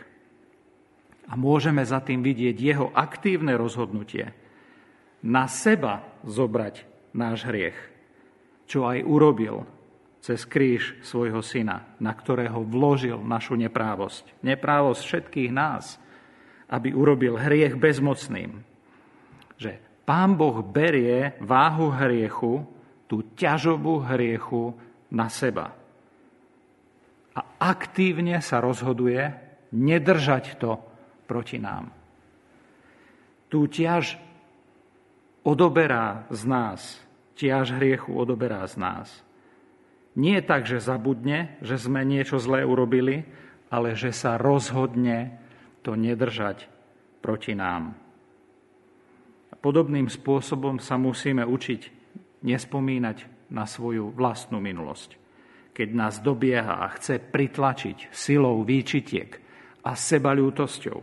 A 1.31 1.39
môžeme 1.39 1.83
za 1.83 1.99
tým 2.03 2.23
vidieť 2.23 2.57
jeho 2.57 2.87
aktívne 2.95 3.55
rozhodnutie 3.55 4.35
na 5.21 5.47
seba 5.47 6.07
zobrať 6.25 6.87
náš 7.13 7.45
hriech, 7.47 7.79
čo 8.71 8.87
aj 8.87 9.05
urobil 9.05 9.67
cez 10.21 10.45
kríž 10.45 11.01
svojho 11.01 11.41
syna, 11.41 11.97
na 11.97 12.13
ktorého 12.13 12.61
vložil 12.61 13.19
našu 13.25 13.57
neprávosť. 13.57 14.45
Neprávosť 14.45 15.01
všetkých 15.01 15.51
nás, 15.51 15.97
aby 16.69 16.93
urobil 16.93 17.41
hriech 17.41 17.75
bezmocným. 17.75 18.63
Že 19.57 19.90
Pán 20.11 20.35
Boh 20.35 20.67
berie 20.67 21.39
váhu 21.39 21.95
hriechu, 21.95 22.67
tú 23.07 23.31
ťažovú 23.39 24.03
hriechu 24.11 24.75
na 25.07 25.31
seba. 25.31 25.71
A 27.31 27.41
aktívne 27.63 28.43
sa 28.43 28.59
rozhoduje 28.59 29.23
nedržať 29.71 30.59
to 30.59 30.83
proti 31.31 31.63
nám. 31.63 31.95
Tú 33.47 33.71
ťaž 33.71 34.19
odoberá 35.47 36.27
z 36.35 36.43
nás, 36.43 36.99
ťaž 37.39 37.79
hriechu 37.79 38.11
odoberá 38.11 38.67
z 38.67 38.83
nás. 38.83 39.07
Nie 40.19 40.43
tak, 40.43 40.67
že 40.67 40.83
zabudne, 40.83 41.55
že 41.63 41.79
sme 41.79 42.03
niečo 42.03 42.43
zlé 42.43 42.67
urobili, 42.67 43.31
ale 43.71 43.95
že 43.95 44.11
sa 44.11 44.35
rozhodne 44.43 45.39
to 45.87 45.95
nedržať 45.95 46.67
proti 47.23 47.55
nám. 47.55 48.10
Podobným 49.61 50.09
spôsobom 50.09 50.81
sa 50.81 50.97
musíme 50.97 51.45
učiť 51.45 51.83
nespomínať 52.41 53.49
na 53.53 53.69
svoju 53.69 54.09
vlastnú 54.17 54.57
minulosť. 54.57 55.21
Keď 55.77 55.89
nás 55.93 56.25
dobieha 56.25 56.81
a 56.81 56.93
chce 56.97 57.21
pritlačiť 57.21 58.09
silou 58.09 58.65
výčitiek 58.65 59.31
a 59.85 59.93
sebalútosťou, 59.93 60.99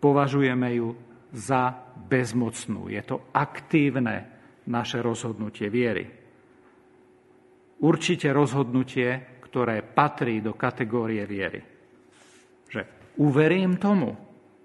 považujeme 0.00 0.68
ju 0.80 0.88
za 1.32 1.72
bezmocnú. 2.08 2.88
Je 2.88 3.02
to 3.04 3.32
aktívne 3.36 4.28
naše 4.68 5.04
rozhodnutie 5.04 5.68
viery. 5.68 6.04
Určite 7.82 8.30
rozhodnutie, 8.32 9.40
ktoré 9.44 9.84
patrí 9.84 10.40
do 10.40 10.56
kategórie 10.56 11.28
viery. 11.28 11.60
Že 12.70 12.82
uverím 13.20 13.76
tomu, 13.76 14.16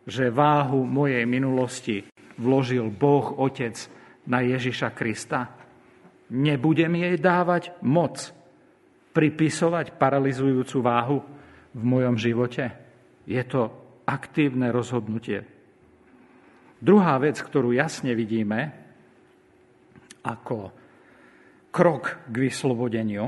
že 0.08 0.32
váhu 0.32 0.88
mojej 0.88 1.28
minulosti 1.28 2.08
vložil 2.38 2.88
Boh 2.94 3.34
Otec 3.38 3.76
na 4.30 4.42
Ježiša 4.46 4.94
Krista. 4.94 5.52
Nebudem 6.34 6.94
jej 6.96 7.16
dávať 7.18 7.74
moc, 7.84 8.32
pripisovať 9.16 9.98
paralizujúcu 9.98 10.78
váhu 10.80 11.18
v 11.74 11.82
mojom 11.82 12.16
živote. 12.20 12.70
Je 13.26 13.42
to 13.44 13.74
aktívne 14.06 14.70
rozhodnutie. 14.70 15.44
Druhá 16.78 17.18
vec, 17.18 17.42
ktorú 17.42 17.74
jasne 17.74 18.14
vidíme 18.14 18.70
ako 20.22 20.70
krok 21.74 22.22
k 22.30 22.36
vyslobodeniu 22.50 23.26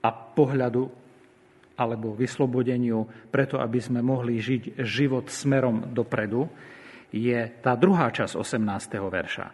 a 0.00 0.08
pohľadu 0.12 0.84
alebo 1.80 2.12
vyslobodeniu 2.12 3.08
preto, 3.32 3.56
aby 3.56 3.80
sme 3.80 4.04
mohli 4.04 4.36
žiť 4.36 4.84
život 4.84 5.32
smerom 5.32 5.96
dopredu, 5.96 6.44
je 7.10 7.40
tá 7.62 7.74
druhá 7.74 8.10
časť 8.14 8.34
18. 8.38 8.98
verša. 9.10 9.46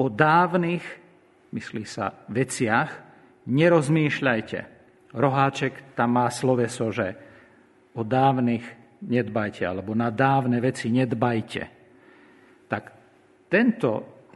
O 0.00 0.08
dávnych, 0.08 0.84
myslí 1.52 1.84
sa, 1.84 2.24
veciach 2.28 2.90
nerozmýšľajte. 3.48 4.58
Roháček 5.16 5.96
tam 5.98 6.20
má 6.20 6.28
sloveso, 6.30 6.92
že 6.94 7.16
o 7.96 8.06
dávnych 8.06 8.62
nedbajte, 9.04 9.64
alebo 9.66 9.96
na 9.96 10.12
dávne 10.12 10.60
veci 10.60 10.92
nedbajte. 10.92 11.62
Tak 12.68 12.82
tento 13.50 13.90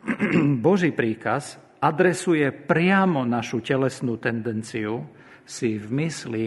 Boží 0.65 0.91
príkaz 0.91 1.61
adresuje 1.79 2.49
priamo 2.51 3.23
našu 3.29 3.61
telesnú 3.61 4.17
tendenciu 4.17 5.05
si 5.45 5.77
v 5.77 5.87
mysli 6.01 6.45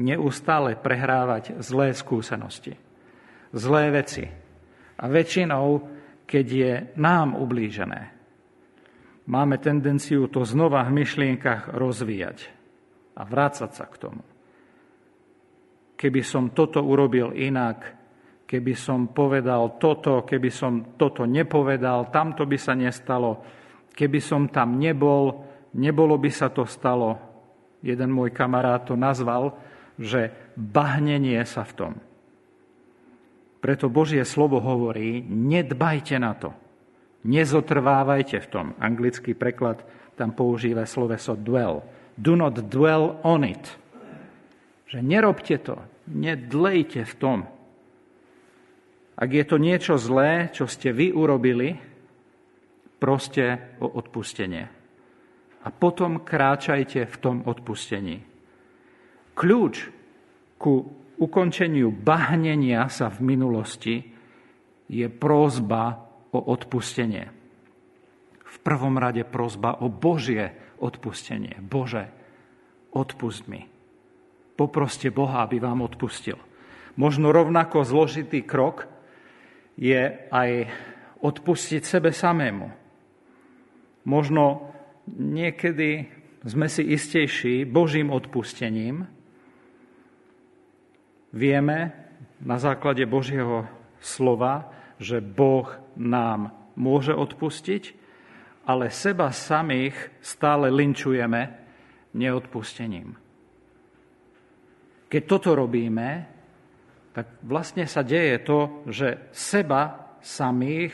neustále 0.00 0.80
prehrávať 0.80 1.60
zlé 1.60 1.92
skúsenosti, 1.92 2.72
zlé 3.52 3.92
veci. 3.92 4.41
A 5.02 5.10
väčšinou, 5.10 5.66
keď 6.24 6.46
je 6.46 6.72
nám 6.96 7.34
ublížené, 7.34 8.14
máme 9.26 9.58
tendenciu 9.58 10.30
to 10.30 10.46
znova 10.46 10.86
v 10.86 11.02
myšlienkach 11.02 11.74
rozvíjať 11.74 12.38
a 13.18 13.26
vrácať 13.26 13.70
sa 13.74 13.86
k 13.90 13.96
tomu 13.98 14.22
keby 16.02 16.26
som 16.26 16.50
toto 16.50 16.82
urobil 16.82 17.30
inak, 17.30 17.94
keby 18.42 18.74
som 18.74 19.14
povedal 19.14 19.78
toto, 19.78 20.26
keby 20.26 20.50
som 20.50 20.98
toto 20.98 21.22
nepovedal, 21.22 22.10
tamto 22.10 22.42
by 22.42 22.58
sa 22.58 22.74
nestalo, 22.74 23.38
keby 23.94 24.18
som 24.18 24.50
tam 24.50 24.82
nebol, 24.82 25.46
nebolo 25.78 26.18
by 26.18 26.30
sa 26.34 26.50
to 26.50 26.66
stalo. 26.66 27.22
Jeden 27.86 28.10
môj 28.10 28.34
kamarát 28.34 28.82
to 28.82 28.98
nazval, 28.98 29.54
že 29.94 30.34
bahnenie 30.58 31.38
sa 31.46 31.62
v 31.62 31.72
tom. 31.78 31.92
Preto 33.62 33.86
Božie 33.86 34.26
slovo 34.26 34.58
hovorí, 34.58 35.22
nedbajte 35.22 36.18
na 36.18 36.34
to. 36.34 36.50
Nezotrvávajte 37.22 38.42
v 38.42 38.50
tom. 38.50 38.66
Anglický 38.82 39.38
preklad 39.38 39.86
tam 40.18 40.34
používa 40.34 40.82
sloveso 40.82 41.38
dwell. 41.38 41.86
Do 42.18 42.34
not 42.34 42.58
dwell 42.66 43.22
on 43.22 43.46
it. 43.46 43.62
Že 44.90 44.98
nerobte 45.06 45.56
to, 45.62 45.78
nedlejte 46.10 47.06
v 47.06 47.14
tom. 47.22 47.38
Ak 49.14 49.30
je 49.30 49.44
to 49.46 49.62
niečo 49.62 49.94
zlé, 49.94 50.50
čo 50.50 50.66
ste 50.66 50.90
vy 50.90 51.14
urobili, 51.14 51.78
proste 52.98 53.78
o 53.78 53.86
odpustenie. 53.86 54.66
A 55.62 55.68
potom 55.70 56.26
kráčajte 56.26 57.06
v 57.06 57.16
tom 57.22 57.46
odpustení. 57.46 58.26
Kľúč 59.38 59.74
ku 60.58 61.01
ukončeniu 61.18 61.92
bahnenia 61.92 62.88
sa 62.88 63.12
v 63.12 63.34
minulosti 63.34 63.96
je 64.88 65.06
prózba 65.08 66.04
o 66.32 66.38
odpustenie. 66.52 67.24
V 68.42 68.56
prvom 68.60 69.00
rade 69.00 69.24
prózba 69.24 69.80
o 69.80 69.88
Božie 69.88 70.76
odpustenie. 70.80 71.56
Bože, 71.64 72.12
odpust 72.92 73.48
mi. 73.48 73.64
Poproste 74.52 75.08
Boha, 75.08 75.44
aby 75.48 75.56
vám 75.56 75.80
odpustil. 75.80 76.36
Možno 77.00 77.32
rovnako 77.32 77.88
zložitý 77.88 78.44
krok 78.44 78.84
je 79.80 80.28
aj 80.28 80.68
odpustiť 81.24 81.80
sebe 81.80 82.12
samému. 82.12 82.68
Možno 84.04 84.74
niekedy 85.08 86.10
sme 86.44 86.66
si 86.68 86.84
istejší 86.84 87.64
Božím 87.64 88.12
odpustením. 88.12 89.06
Vieme 91.32 91.96
na 92.44 92.60
základe 92.60 93.08
Božieho 93.08 93.64
slova, 94.04 94.68
že 95.00 95.24
Boh 95.24 95.66
nám 95.96 96.52
môže 96.76 97.16
odpustiť, 97.16 97.96
ale 98.68 98.92
seba 98.92 99.32
samých 99.32 99.96
stále 100.20 100.68
linčujeme 100.68 101.40
neodpustením. 102.14 103.16
Keď 105.08 105.22
toto 105.28 105.56
robíme, 105.56 106.08
tak 107.12 107.44
vlastne 107.44 107.84
sa 107.84 108.00
deje 108.00 108.40
to, 108.44 108.84
že 108.88 109.28
seba 109.32 110.16
samých 110.24 110.92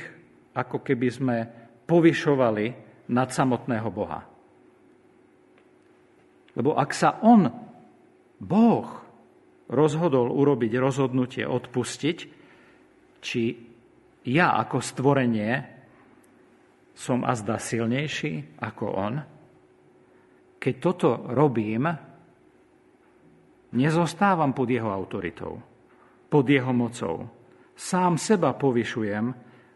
ako 0.54 0.82
keby 0.82 1.08
sme 1.10 1.36
povyšovali 1.86 2.66
nad 3.14 3.30
samotného 3.30 3.88
Boha. 3.94 4.26
Lebo 6.58 6.74
ak 6.74 6.90
sa 6.90 7.22
On, 7.22 7.46
Boh, 8.42 9.07
rozhodol 9.68 10.32
urobiť 10.32 10.72
rozhodnutie 10.76 11.44
odpustiť, 11.44 12.18
či 13.18 13.42
ja 14.28 14.56
ako 14.60 14.78
stvorenie 14.80 15.52
som 16.92 17.22
azda 17.22 17.60
silnejší 17.60 18.60
ako 18.60 18.84
On, 18.90 19.14
keď 20.58 20.74
toto 20.82 21.08
robím, 21.30 22.08
Nezostávam 23.68 24.56
pod 24.56 24.68
jeho 24.72 24.88
autoritou, 24.88 25.60
pod 26.32 26.44
jeho 26.48 26.72
mocou. 26.72 27.28
Sám 27.76 28.16
seba 28.16 28.56
povyšujem 28.56 29.26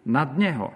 nad 0.09 0.31
neho. 0.40 0.72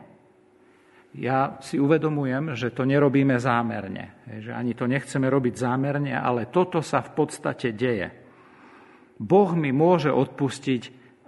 Ja 1.17 1.57
si 1.65 1.81
uvedomujem, 1.81 2.53
že 2.53 2.77
to 2.77 2.85
nerobíme 2.85 3.41
zámerne, 3.41 4.21
že 4.37 4.53
ani 4.53 4.77
to 4.77 4.85
nechceme 4.85 5.33
robiť 5.33 5.55
zámerne, 5.57 6.13
ale 6.13 6.53
toto 6.53 6.85
sa 6.85 7.01
v 7.01 7.11
podstate 7.17 7.73
deje. 7.73 8.26
Boh 9.17 9.51
mi 9.57 9.73
môže 9.73 10.13
odpustiť, 10.13 10.83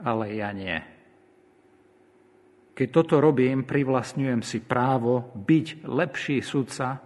ale 0.04 0.36
ja 0.36 0.52
nie. 0.52 0.76
Keď 2.78 2.88
toto 2.94 3.18
robím, 3.18 3.66
privlastňujem 3.66 4.44
si 4.46 4.62
právo 4.62 5.34
byť 5.34 5.88
lepší 5.88 6.38
sudca, 6.44 7.02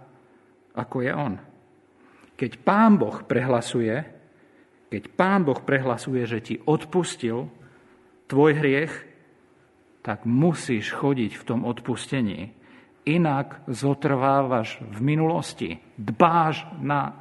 ako 0.77 0.95
je 1.01 1.11
on. 1.15 1.33
Keď 2.37 2.51
pán 2.61 3.01
Boh 3.01 3.25
prehlasuje, 3.25 3.95
keď 4.93 5.03
pán 5.17 5.41
Boh 5.41 5.57
prehlasuje, 5.57 6.21
že 6.29 6.45
ti 6.45 6.55
odpustil 6.61 7.49
tvoj 8.29 8.51
hriech, 8.53 8.93
tak 10.05 10.29
musíš 10.29 10.93
chodiť 10.93 11.39
v 11.39 11.43
tom 11.47 11.65
odpustení. 11.65 12.53
Inak 13.09 13.65
zotrvávaš 13.65 14.83
v 14.83 14.99
minulosti, 15.01 15.81
dbáš 15.97 16.69
na 16.83 17.17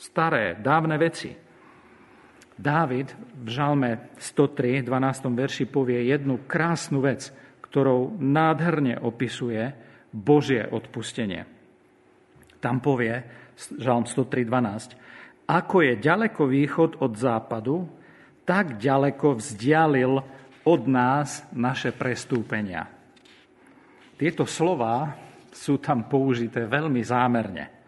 staré, 0.00 0.56
dávne 0.56 0.96
veci. 0.96 1.49
Dávid 2.60 3.16
v 3.40 3.48
žalme 3.48 4.12
103, 4.20 4.84
12. 4.84 5.32
verši 5.32 5.64
povie 5.64 6.12
jednu 6.12 6.44
krásnu 6.44 7.00
vec, 7.00 7.32
ktorou 7.64 8.20
nádherne 8.20 9.00
opisuje 9.00 9.72
Božie 10.12 10.68
odpustenie. 10.68 11.48
Tam 12.60 12.84
povie, 12.84 13.24
žalm 13.80 14.04
103.12, 14.04 14.92
ako 15.48 15.76
je 15.88 15.94
ďaleko 16.04 16.42
východ 16.44 16.90
od 17.00 17.16
západu, 17.16 17.88
tak 18.44 18.76
ďaleko 18.76 19.40
vzdialil 19.40 20.20
od 20.68 20.82
nás 20.84 21.40
naše 21.56 21.96
prestúpenia. 21.96 22.92
Tieto 24.20 24.44
slova 24.44 25.16
sú 25.48 25.80
tam 25.80 26.04
použité 26.12 26.68
veľmi 26.68 27.00
zámerne. 27.00 27.79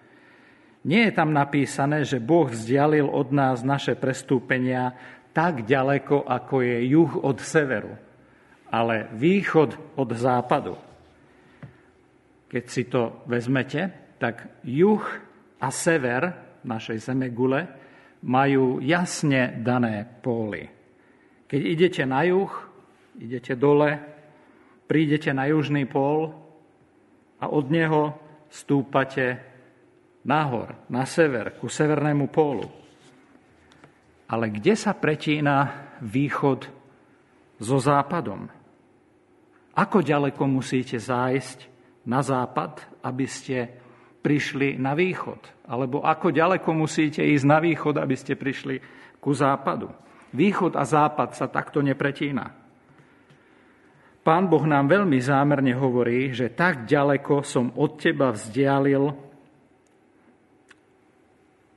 Nie 0.82 1.08
je 1.08 1.12
tam 1.14 1.30
napísané, 1.30 2.02
že 2.02 2.18
Boh 2.18 2.50
vzdialil 2.50 3.06
od 3.06 3.30
nás 3.30 3.62
naše 3.62 3.94
prestúpenia 3.94 4.98
tak 5.30 5.62
ďaleko, 5.62 6.26
ako 6.26 6.54
je 6.60 6.76
juh 6.90 7.12
od 7.22 7.38
severu, 7.38 7.94
ale 8.68 9.08
východ 9.14 9.96
od 9.96 10.10
západu. 10.12 10.74
Keď 12.50 12.64
si 12.68 12.82
to 12.90 13.24
vezmete, 13.30 14.14
tak 14.18 14.60
juh 14.66 15.02
a 15.62 15.68
sever 15.70 16.34
našej 16.66 16.98
zeme 16.98 17.30
gule 17.30 17.64
majú 18.26 18.82
jasne 18.82 19.62
dané 19.62 20.04
póly. 20.04 20.66
Keď 21.46 21.60
idete 21.62 22.02
na 22.06 22.26
juh, 22.26 22.52
idete 23.18 23.54
dole, 23.54 23.98
prídete 24.90 25.30
na 25.30 25.46
južný 25.46 25.86
pól 25.86 26.34
a 27.38 27.48
od 27.50 27.66
neho 27.70 28.14
stúpate 28.50 29.51
nahor, 30.26 30.86
na 30.86 31.02
sever, 31.06 31.58
ku 31.58 31.66
severnému 31.66 32.30
pólu. 32.30 32.66
Ale 34.30 34.48
kde 34.48 34.72
sa 34.78 34.96
pretína 34.96 35.90
východ 36.00 36.64
so 37.60 37.76
západom? 37.76 38.48
Ako 39.72 40.00
ďaleko 40.00 40.42
musíte 40.48 40.96
zájsť 40.96 41.68
na 42.08 42.20
západ, 42.24 43.02
aby 43.04 43.26
ste 43.28 43.68
prišli 44.24 44.76
na 44.80 44.96
východ? 44.96 45.68
Alebo 45.68 46.04
ako 46.04 46.32
ďaleko 46.32 46.70
musíte 46.72 47.20
ísť 47.24 47.44
na 47.44 47.58
východ, 47.60 47.96
aby 47.96 48.16
ste 48.16 48.36
prišli 48.36 48.80
ku 49.20 49.32
západu? 49.32 49.92
Východ 50.32 50.80
a 50.80 50.84
západ 50.84 51.36
sa 51.36 51.48
takto 51.48 51.84
nepretína. 51.84 52.62
Pán 54.22 54.46
Boh 54.46 54.62
nám 54.62 54.86
veľmi 54.86 55.18
zámerne 55.18 55.74
hovorí, 55.74 56.30
že 56.30 56.54
tak 56.54 56.86
ďaleko 56.86 57.42
som 57.42 57.74
od 57.74 57.98
teba 57.98 58.30
vzdialil 58.30 59.31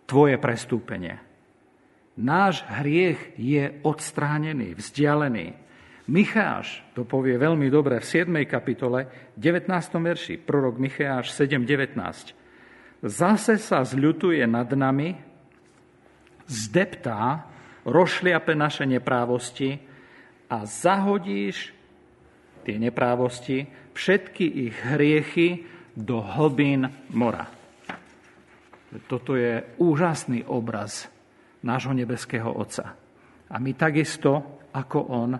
tvoje 0.05 0.37
prestúpenie. 0.37 1.21
Náš 2.15 2.63
hriech 2.79 3.35
je 3.35 3.75
odstránený, 3.83 4.79
vzdialený. 4.79 5.57
Micháš 6.05 6.85
to 6.93 7.03
povie 7.03 7.35
veľmi 7.35 7.67
dobre 7.67 7.99
v 7.99 8.05
7. 8.05 8.29
kapitole, 8.45 9.33
19. 9.35 9.67
verši, 9.99 10.37
prorok 10.39 10.77
Micháš 10.77 11.33
7.19. 11.33 11.97
Zase 13.03 13.59
sa 13.59 13.83
zľutuje 13.83 14.45
nad 14.47 14.69
nami, 14.69 15.17
zdeptá, 16.45 17.49
rošliape 17.83 18.53
naše 18.53 18.85
neprávosti 18.85 19.81
a 20.49 20.63
zahodíš 20.63 21.73
tie 22.65 22.81
neprávosti, 22.81 23.69
všetky 23.93 24.45
ich 24.69 24.75
hriechy 24.81 25.69
do 25.93 26.21
hlbín 26.21 26.89
mora. 27.13 27.54
Toto 29.05 29.35
je 29.35 29.75
úžasný 29.81 30.47
obraz 30.47 31.11
nášho 31.65 31.91
nebeského 31.91 32.47
Otca. 32.47 32.95
A 33.49 33.55
my 33.59 33.71
takisto, 33.75 34.61
ako 34.71 34.99
On, 35.11 35.31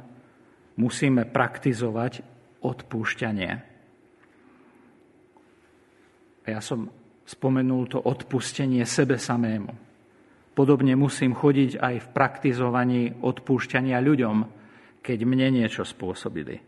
musíme 0.76 1.24
praktizovať 1.30 2.22
odpúšťanie. 2.65 3.52
Ja 6.46 6.62
som 6.62 6.89
spomenul 7.26 7.89
to 7.89 7.98
odpustenie 8.02 8.86
sebe 8.86 9.18
samému. 9.18 9.74
Podobne 10.56 10.96
musím 10.96 11.36
chodiť 11.36 11.82
aj 11.82 11.96
v 12.00 12.08
praktizovaní 12.15 13.02
odpúšťania 13.20 13.98
ľuďom, 14.00 14.38
keď 15.04 15.20
mne 15.28 15.62
niečo 15.62 15.84
spôsobili. 15.84 16.62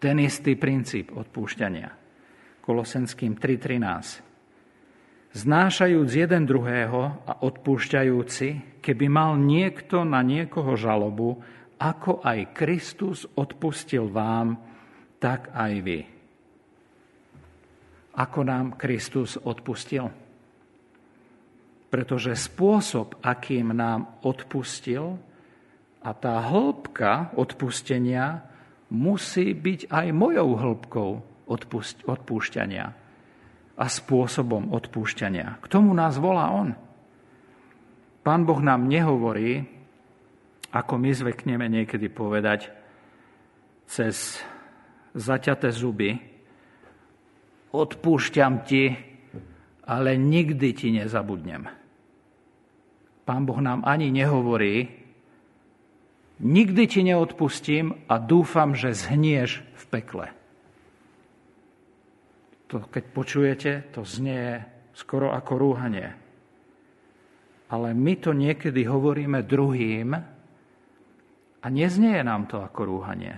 Ten 0.00 0.16
istý 0.18 0.58
princíp 0.58 1.14
odpúšťania. 1.14 1.88
Kolosenským 2.64 3.38
3.13. 3.38 4.27
Znášajúc 5.36 6.08
jeden 6.08 6.48
druhého 6.48 7.20
a 7.28 7.32
odpúšťajúci, 7.44 8.80
keby 8.80 9.06
mal 9.12 9.36
niekto 9.36 10.00
na 10.00 10.24
niekoho 10.24 10.72
žalobu, 10.72 11.44
ako 11.76 12.24
aj 12.24 12.56
Kristus 12.56 13.28
odpustil 13.36 14.08
vám, 14.08 14.56
tak 15.20 15.52
aj 15.52 15.72
vy. 15.84 16.00
Ako 18.18 18.40
nám 18.42 18.74
Kristus 18.80 19.36
odpustil? 19.38 20.10
Pretože 21.92 22.34
spôsob, 22.34 23.20
akým 23.20 23.76
nám 23.76 24.18
odpustil 24.24 25.20
a 26.02 26.10
tá 26.16 26.40
hĺbka 26.40 27.36
odpustenia 27.36 28.42
musí 28.90 29.52
byť 29.52 29.92
aj 29.92 30.06
mojou 30.10 30.56
hĺbkou 30.56 31.10
odpúšťania 32.08 33.07
a 33.78 33.86
spôsobom 33.86 34.74
odpúšťania. 34.74 35.62
K 35.62 35.66
tomu 35.70 35.94
nás 35.94 36.18
volá 36.18 36.50
On. 36.50 36.74
Pán 38.26 38.42
Boh 38.42 38.58
nám 38.58 38.90
nehovorí, 38.90 39.62
ako 40.74 40.98
my 40.98 41.10
zvekneme 41.14 41.70
niekedy 41.70 42.10
povedať 42.10 42.74
cez 43.88 44.42
zaťaté 45.16 45.72
zuby, 45.72 46.18
odpúšťam 47.72 48.66
ti, 48.66 48.92
ale 49.88 50.20
nikdy 50.20 50.68
ti 50.76 50.92
nezabudnem. 50.92 51.70
Pán 53.24 53.42
Boh 53.48 53.60
nám 53.62 53.86
ani 53.86 54.12
nehovorí, 54.12 54.88
nikdy 56.42 56.82
ti 56.84 57.00
neodpustím 57.06 58.04
a 58.10 58.20
dúfam, 58.20 58.76
že 58.76 58.92
zhnieš 58.92 59.64
v 59.72 59.84
pekle. 59.88 60.37
To, 62.68 62.84
keď 62.84 63.04
počujete, 63.16 63.70
to 63.96 64.04
znie 64.04 64.60
skoro 64.92 65.32
ako 65.32 65.52
rúhanie. 65.56 66.12
Ale 67.68 67.92
my 67.92 68.14
to 68.20 68.32
niekedy 68.36 68.84
hovoríme 68.84 69.44
druhým, 69.44 70.38
a 71.58 71.66
neznieje 71.66 72.22
nám 72.22 72.46
to 72.46 72.62
ako 72.62 72.86
rúhanie, 72.86 73.34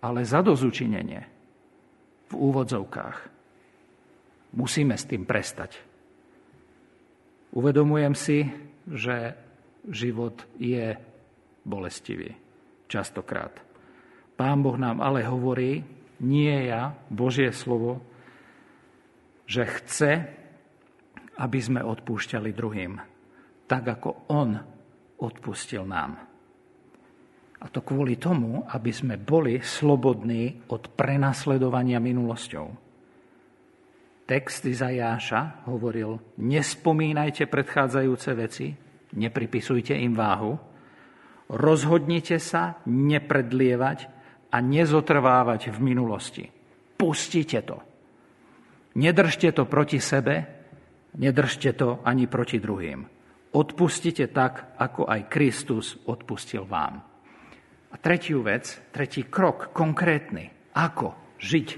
ale 0.00 0.24
zadozučinenie 0.24 1.20
v 2.28 2.34
úvodzovkách. 2.34 3.18
Musíme 4.56 4.96
s 4.96 5.04
tým 5.04 5.28
prestať. 5.28 5.76
Uvedomujem 7.52 8.14
si, 8.16 8.48
že 8.88 9.36
život 9.88 10.44
je 10.56 10.96
bolestivý. 11.64 12.32
Častokrát. 12.88 13.52
Pán 14.40 14.64
Boh 14.64 14.80
nám 14.80 15.04
ale 15.04 15.28
hovorí, 15.28 15.84
nie 16.24 16.56
ja, 16.72 16.96
Božie 17.12 17.52
slovo, 17.52 18.00
že 19.48 19.64
chce, 19.64 20.12
aby 21.40 21.58
sme 21.58 21.80
odpúšťali 21.80 22.52
druhým, 22.52 23.00
tak 23.64 23.82
ako 23.88 24.28
On 24.28 24.52
odpustil 25.24 25.88
nám. 25.88 26.20
A 27.58 27.66
to 27.72 27.82
kvôli 27.82 28.20
tomu, 28.20 28.62
aby 28.68 28.92
sme 28.92 29.18
boli 29.18 29.58
slobodní 29.58 30.68
od 30.70 30.94
prenasledovania 30.94 31.98
minulosťou. 31.98 32.66
Text 34.28 34.68
Izajáša 34.68 35.66
hovoril, 35.66 36.36
nespomínajte 36.38 37.48
predchádzajúce 37.48 38.30
veci, 38.36 38.76
nepripisujte 39.16 39.96
im 39.96 40.12
váhu, 40.12 40.52
rozhodnite 41.48 42.36
sa 42.36 42.84
nepredlievať 42.84 43.98
a 44.52 44.60
nezotrvávať 44.60 45.72
v 45.72 45.78
minulosti. 45.80 46.44
Pustite 47.00 47.64
to. 47.64 47.87
Nedržte 48.98 49.54
to 49.54 49.62
proti 49.70 50.02
sebe, 50.02 50.42
nedržte 51.14 51.70
to 51.78 52.02
ani 52.02 52.26
proti 52.26 52.58
druhým. 52.58 53.06
Odpustite 53.54 54.26
tak, 54.34 54.74
ako 54.74 55.06
aj 55.06 55.30
Kristus 55.30 55.94
odpustil 56.10 56.66
vám. 56.66 56.98
A 57.88 57.96
tretiu 57.96 58.42
vec, 58.42 58.66
tretí 58.90 59.24
krok, 59.24 59.70
konkrétny. 59.70 60.50
Ako 60.74 61.38
žiť 61.38 61.68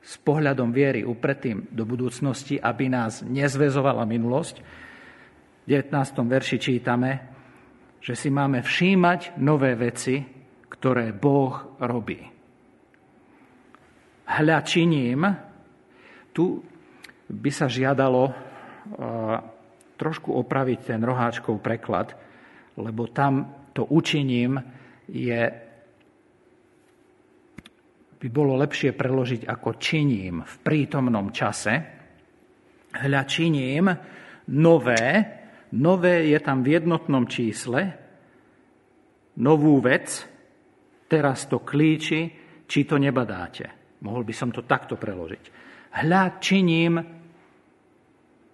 s 0.00 0.14
pohľadom 0.20 0.68
viery 0.70 1.00
upredtým 1.00 1.72
do 1.72 1.88
budúcnosti, 1.88 2.60
aby 2.60 2.92
nás 2.92 3.24
nezvezovala 3.24 4.04
minulosť. 4.04 4.56
V 4.60 5.66
19. 5.66 5.96
verši 6.28 6.56
čítame, 6.60 7.10
že 8.04 8.12
si 8.12 8.28
máme 8.28 8.60
všímať 8.60 9.40
nové 9.40 9.76
veci, 9.80 10.20
ktoré 10.68 11.12
Boh 11.16 11.76
robí. 11.80 12.20
Hľa 14.30 14.58
činím, 14.62 15.49
tu 16.30 16.62
by 17.30 17.50
sa 17.52 17.70
žiadalo 17.70 18.22
uh, 18.26 18.32
trošku 20.00 20.32
opraviť 20.32 20.94
ten 20.94 21.00
roháčkov 21.04 21.60
preklad, 21.60 22.16
lebo 22.80 23.12
tam 23.12 23.68
to 23.76 23.84
učiním 23.84 24.56
je, 25.12 25.42
by 28.16 28.28
bolo 28.32 28.56
lepšie 28.56 28.96
preložiť 28.96 29.44
ako 29.44 29.76
činím 29.76 30.40
v 30.40 30.54
prítomnom 30.64 31.28
čase. 31.28 31.74
Hľa 32.90 33.22
činím 33.28 33.84
nové, 34.56 35.06
nové 35.76 36.32
je 36.32 36.38
tam 36.40 36.64
v 36.64 36.80
jednotnom 36.80 37.28
čísle, 37.28 37.80
novú 39.38 39.78
vec, 39.78 40.08
teraz 41.06 41.46
to 41.46 41.62
klíči, 41.62 42.20
či 42.66 42.80
to 42.86 42.98
nebadáte. 42.98 43.98
Mohol 44.00 44.22
by 44.24 44.34
som 44.34 44.50
to 44.50 44.64
takto 44.64 44.96
preložiť. 44.96 45.69
Hľa 45.90 46.22
činím 46.38 47.02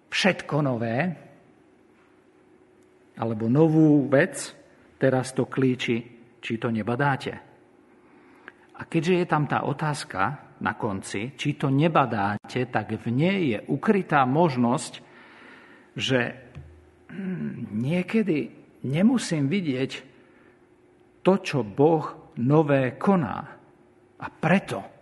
všetko 0.08 0.56
nové, 0.64 0.96
alebo 3.16 3.48
novú 3.48 4.08
vec, 4.08 4.56
teraz 4.96 5.36
to 5.36 5.44
klíči, 5.44 5.96
či 6.40 6.52
to 6.56 6.72
nebadáte. 6.72 7.32
A 8.76 8.80
keďže 8.84 9.14
je 9.24 9.26
tam 9.28 9.44
tá 9.48 9.64
otázka 9.64 10.56
na 10.60 10.72
konci, 10.76 11.36
či 11.36 11.56
to 11.56 11.68
nebadáte, 11.68 12.68
tak 12.72 12.96
v 12.96 13.06
nej 13.12 13.38
je 13.56 13.58
ukrytá 13.68 14.24
možnosť, 14.24 14.92
že 15.96 16.20
hm, 17.12 17.72
niekedy 17.72 18.52
nemusím 18.84 19.48
vidieť 19.48 19.92
to, 21.24 21.32
čo 21.40 21.64
Boh 21.64 22.32
nové 22.40 22.96
koná. 22.96 23.56
A 24.16 24.26
preto 24.32 24.95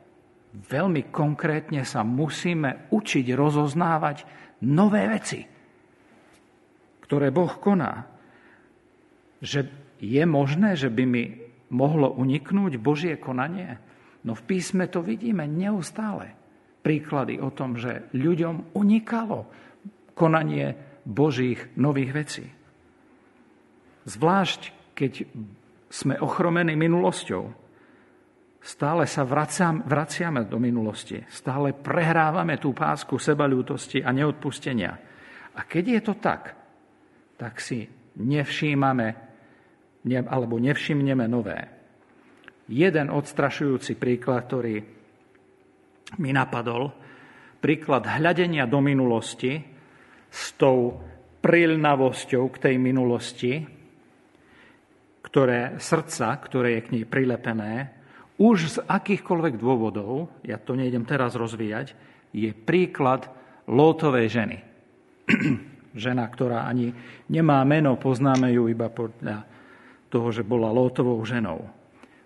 veľmi 0.55 1.11
konkrétne 1.11 1.83
sa 1.83 2.07
musíme 2.07 2.89
učiť 2.95 3.27
rozoznávať 3.35 4.17
nové 4.63 5.11
veci 5.11 5.55
ktoré 7.05 7.29
Boh 7.29 7.53
koná, 7.61 8.09
že 9.45 9.69
je 10.01 10.25
možné, 10.25 10.73
že 10.73 10.89
by 10.89 11.05
mi 11.05 11.25
mohlo 11.69 12.17
uniknúť 12.17 12.81
Božie 12.81 13.21
konanie? 13.21 13.77
No 14.25 14.33
v 14.33 14.43
písme 14.49 14.89
to 14.89 15.05
vidíme 15.05 15.45
neustále. 15.45 16.33
Príklady 16.81 17.39
o 17.45 17.53
tom, 17.53 17.77
že 17.77 18.09
ľuďom 18.17 18.73
unikalo 18.73 19.45
konanie 20.17 20.73
Božích 21.05 21.77
nových 21.77 22.11
vecí. 22.17 22.47
Zvlášť, 24.09 24.93
keď 24.97 25.29
sme 25.93 26.17
ochromení 26.19 26.73
minulosťou, 26.73 27.64
stále 28.65 29.05
sa 29.05 29.29
vracam, 29.29 29.85
vraciame 29.85 30.49
do 30.49 30.57
minulosti, 30.57 31.21
stále 31.29 31.77
prehrávame 31.77 32.57
tú 32.57 32.73
pásku 32.73 33.21
sebalútosti 33.21 34.01
a 34.01 34.09
neodpustenia. 34.09 34.93
A 35.55 35.61
keď 35.69 35.85
je 35.85 36.01
to 36.01 36.15
tak, 36.17 36.43
tak 37.37 37.61
si 37.61 37.85
nevšímame 38.17 39.09
alebo 40.25 40.57
nevšimneme 40.57 41.29
nové. 41.29 41.61
Jeden 42.73 43.13
odstrašujúci 43.13 44.01
príklad, 44.01 44.49
ktorý 44.49 44.77
mi 46.25 46.31
napadol, 46.33 46.89
príklad 47.61 48.09
hľadenia 48.09 48.65
do 48.65 48.81
minulosti 48.81 49.61
s 50.33 50.57
tou 50.57 51.05
prilnavosťou 51.45 52.45
k 52.49 52.57
tej 52.57 52.77
minulosti, 52.81 53.53
ktoré 55.21 55.77
srdca, 55.77 56.41
ktoré 56.41 56.81
je 56.81 56.85
k 56.89 56.93
nej 56.97 57.05
prilepené, 57.05 58.04
už 58.39 58.59
z 58.67 58.77
akýchkoľvek 58.83 59.55
dôvodov, 59.59 60.31
ja 60.43 60.59
to 60.59 60.75
nejdem 60.75 61.07
teraz 61.07 61.39
rozvíjať, 61.39 61.95
je 62.35 62.51
príklad 62.51 63.31
Lótovej 63.71 64.27
ženy. 64.29 64.59
žena, 65.95 66.27
ktorá 66.27 66.67
ani 66.67 66.91
nemá 67.31 67.63
meno, 67.63 67.95
poznáme 67.95 68.51
ju 68.51 68.67
iba 68.67 68.91
podľa 68.91 69.47
toho, 70.11 70.29
že 70.35 70.43
bola 70.43 70.75
Lótovou 70.75 71.23
ženou. 71.23 71.71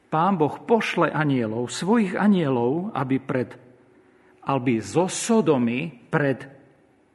Pán 0.09 0.41
Boh 0.41 0.57
pošle 0.65 1.13
anielov, 1.13 1.69
svojich 1.69 2.17
anielov, 2.17 2.97
aby, 2.97 3.21
pred, 3.21 3.53
aby 4.49 4.81
zo 4.81 5.05
Sodomy 5.05 5.93
pred 6.09 6.49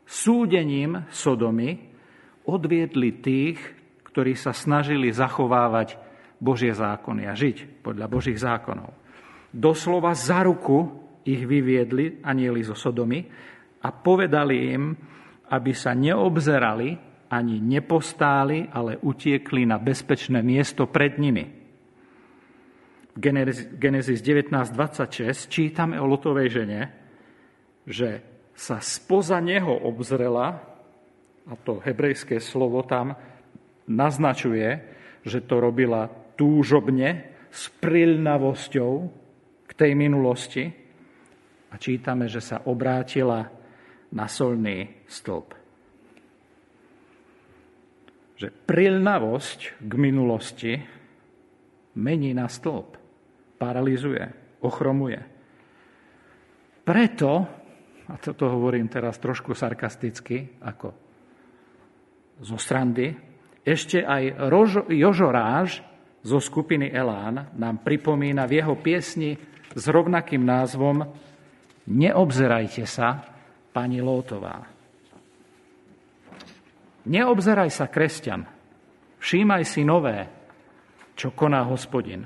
súdením 0.06 1.10
Sodomy 1.10 1.90
odviedli 2.46 3.18
tých, 3.18 3.58
ktorí 4.14 4.38
sa 4.38 4.54
snažili 4.54 5.10
zachovávať 5.10 5.98
Božie 6.44 6.76
zákony 6.76 7.24
a 7.24 7.34
žiť 7.34 7.80
podľa 7.80 8.12
Božích 8.12 8.36
zákonov. 8.36 8.92
Doslova 9.56 10.12
za 10.12 10.44
ruku 10.44 10.92
ich 11.24 11.48
vyviedli 11.48 12.20
anieli 12.20 12.60
zo 12.68 12.76
Sodomy 12.76 13.24
a 13.80 13.90
povedali 13.96 14.56
im, 14.76 14.92
aby 15.48 15.72
sa 15.72 15.96
neobzerali 15.96 17.00
ani 17.32 17.64
nepostáli, 17.64 18.68
ale 18.70 19.00
utiekli 19.00 19.64
na 19.64 19.80
bezpečné 19.80 20.44
miesto 20.44 20.92
pred 20.92 21.16
nimi. 21.18 21.46
V 23.14 23.18
Genesis 23.78 24.20
19.26 24.26 25.48
čítame 25.48 25.96
o 26.02 26.06
Lotovej 26.10 26.50
žene, 26.50 26.82
že 27.86 28.26
sa 28.54 28.82
spoza 28.82 29.38
neho 29.42 29.74
obzrela, 29.86 30.62
a 31.44 31.54
to 31.62 31.82
hebrejské 31.82 32.42
slovo 32.42 32.82
tam 32.86 33.14
naznačuje, 33.90 34.70
že 35.26 35.46
to 35.46 35.62
robila 35.62 36.23
túžobne, 36.44 37.32
s 37.48 37.72
prilnavosťou 37.80 38.92
k 39.64 39.72
tej 39.72 39.96
minulosti. 39.96 40.68
A 41.72 41.80
čítame, 41.80 42.28
že 42.28 42.44
sa 42.44 42.68
obrátila 42.68 43.48
na 44.12 44.28
solný 44.28 45.08
stĺp. 45.08 45.48
Že 48.44 48.48
prilnavosť 48.68 49.60
k 49.88 49.94
minulosti 49.96 50.74
mení 51.96 52.36
na 52.36 52.52
stĺp, 52.52 53.00
paralizuje, 53.56 54.24
ochromuje. 54.60 55.22
Preto, 56.84 57.32
a 58.04 58.14
toto 58.20 58.52
hovorím 58.52 58.92
teraz 58.92 59.16
trošku 59.16 59.56
sarkasticky, 59.56 60.60
ako 60.60 60.92
zo 62.44 62.60
strandy, 62.60 63.16
ešte 63.64 64.04
aj 64.04 64.52
Jožo 64.92 65.32
Ráž 65.32 65.93
zo 66.24 66.40
skupiny 66.40 66.88
Elán 66.90 67.52
nám 67.60 67.84
pripomína 67.84 68.48
v 68.48 68.64
jeho 68.64 68.80
piesni 68.80 69.36
s 69.76 69.84
rovnakým 69.92 70.42
názvom 70.42 71.04
Neobzerajte 71.84 72.88
sa, 72.88 73.20
pani 73.76 74.00
Lótová. 74.00 74.64
Neobzeraj 77.04 77.68
sa, 77.68 77.92
kresťan. 77.92 78.48
Všímaj 79.20 79.64
si 79.68 79.84
nové, 79.84 80.24
čo 81.20 81.36
koná 81.36 81.68
hospodin. 81.68 82.24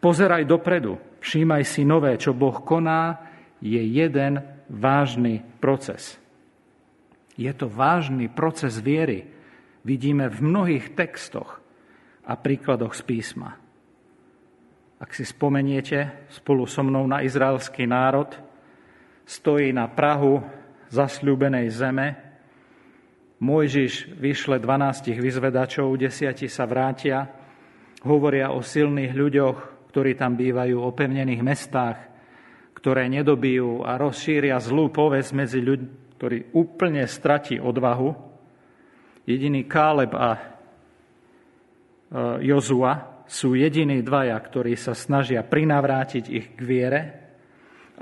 Pozeraj 0.00 0.44
dopredu. 0.44 1.00
Všímaj 1.24 1.64
si 1.64 1.88
nové, 1.88 2.20
čo 2.20 2.36
Boh 2.36 2.60
koná, 2.60 3.16
je 3.64 3.80
jeden 3.80 4.44
vážny 4.68 5.40
proces. 5.60 6.20
Je 7.40 7.52
to 7.56 7.68
vážny 7.68 8.28
proces 8.28 8.76
viery. 8.76 9.24
Vidíme 9.84 10.28
v 10.28 10.38
mnohých 10.44 10.92
textoch 10.92 11.59
a 12.30 12.38
príkladoch 12.38 12.94
z 12.94 13.02
písma. 13.02 13.58
Ak 15.02 15.10
si 15.10 15.26
spomeniete 15.26 16.30
spolu 16.30 16.70
so 16.70 16.86
mnou 16.86 17.02
na 17.10 17.26
izraelský 17.26 17.90
národ, 17.90 18.30
stojí 19.26 19.74
na 19.74 19.90
Prahu 19.90 20.38
zasľúbenej 20.94 21.66
zeme. 21.74 22.08
Mojžiš 23.40 24.14
vyšle 24.14 24.62
12 24.62 25.16
vyzvedačov, 25.18 25.90
desiati 25.96 26.46
sa 26.46 26.68
vrátia, 26.68 27.26
hovoria 28.04 28.52
o 28.52 28.60
silných 28.60 29.16
ľuďoch, 29.16 29.58
ktorí 29.90 30.14
tam 30.14 30.36
bývajú, 30.36 30.76
o 30.78 30.90
pevnených 30.92 31.42
mestách, 31.42 31.98
ktoré 32.76 33.08
nedobijú 33.08 33.82
a 33.82 33.96
rozšíria 33.96 34.60
zlú 34.60 34.92
povesť 34.92 35.30
medzi 35.32 35.58
ľuďmi, 35.64 35.90
ktorí 36.20 36.52
úplne 36.52 37.08
stratí 37.08 37.56
odvahu. 37.56 38.12
Jediný 39.24 39.64
Káleb 39.64 40.12
a 40.12 40.49
Jozua 42.42 43.22
sú 43.30 43.54
jediní 43.54 44.02
dvaja, 44.02 44.34
ktorí 44.34 44.74
sa 44.74 44.98
snažia 44.98 45.46
prinavrátiť 45.46 46.24
ich 46.26 46.46
k 46.58 46.60
viere 46.66 47.00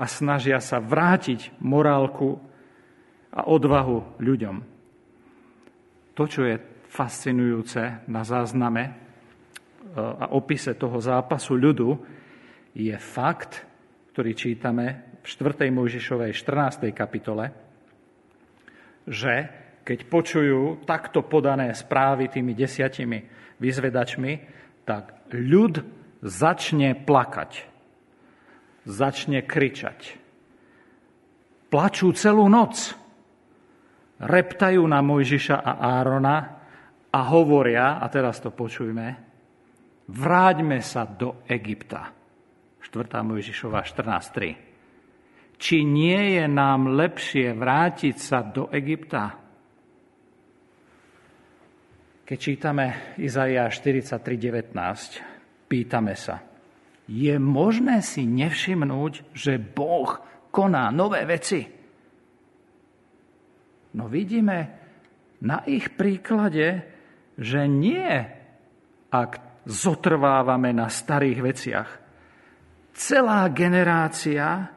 a 0.01 0.09
snažia 0.09 0.57
sa 0.57 0.81
vrátiť 0.81 1.61
morálku 1.61 2.41
a 3.29 3.45
odvahu 3.45 4.17
ľuďom. 4.17 4.55
To, 6.17 6.23
čo 6.25 6.41
je 6.49 6.57
fascinujúce 6.89 8.09
na 8.09 8.25
zázname 8.25 8.83
e, 8.89 8.91
a 10.01 10.33
opise 10.33 10.73
toho 10.73 10.97
zápasu 10.97 11.53
ľudu, 11.53 11.89
je 12.73 12.97
fakt, 12.97 13.61
ktorý 14.11 14.33
čítame 14.33 14.85
v 15.21 15.25
4. 15.29 15.69
Mojžišovej 15.69 16.33
14. 16.33 16.89
kapitole, 16.89 17.53
že 19.05 19.33
keď 19.85 19.99
počujú 20.09 20.85
takto 20.89 21.21
podané 21.25 21.73
správy 21.77 22.33
tými 22.33 22.57
desiatimi 22.57 23.39
vyzvedačmi, 23.59 24.31
tak 24.87 25.29
ľud 25.31 25.83
začne 26.23 26.97
plakať, 26.97 27.51
začne 28.87 29.45
kričať. 29.45 29.99
Plačú 31.69 32.09
celú 32.17 32.49
noc, 32.49 32.97
reptajú 34.19 34.81
na 34.89 34.99
Mojžiša 35.05 35.57
a 35.61 35.73
Árona 36.01 36.37
a 37.13 37.19
hovoria, 37.29 38.01
a 38.01 38.05
teraz 38.09 38.41
to 38.41 38.49
počujme, 38.49 39.07
vráťme 40.09 40.81
sa 40.81 41.05
do 41.05 41.45
Egypta. 41.45 42.09
4. 42.81 43.21
Mojžišova 43.21 43.85
14.3. 43.85 45.59
Či 45.59 45.83
nie 45.83 46.39
je 46.39 46.45
nám 46.47 46.95
lepšie 46.95 47.53
vrátiť 47.53 48.15
sa 48.17 48.41
do 48.41 48.71
Egypta? 48.71 49.48
Keď 52.29 52.37
čítame 52.37 53.17
Izaia 53.17 53.65
43.19, 53.73 54.69
pýtame 55.65 56.13
sa, 56.13 56.45
je 57.09 57.33
možné 57.41 58.05
si 58.05 58.29
nevšimnúť, 58.29 59.33
že 59.33 59.57
Boh 59.57 60.13
koná 60.53 60.93
nové 60.93 61.25
veci? 61.25 61.65
No 63.97 64.05
vidíme 64.05 64.57
na 65.41 65.65
ich 65.65 65.89
príklade, 65.97 66.85
že 67.33 67.65
nie, 67.65 68.13
ak 69.09 69.65
zotrvávame 69.65 70.69
na 70.69 70.85
starých 70.85 71.39
veciach, 71.41 71.89
Celá 72.99 73.47
generácia 73.55 74.69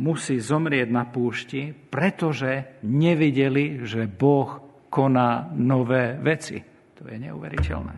musí 0.00 0.40
zomrieť 0.40 0.88
na 0.88 1.04
púšti, 1.04 1.68
pretože 1.68 2.80
nevideli, 2.80 3.84
že 3.84 4.08
Boh 4.08 4.56
koná 4.88 5.52
nové 5.52 6.16
veci. 6.16 6.67
To 6.98 7.06
je 7.06 7.16
neuveriteľné. 7.18 7.96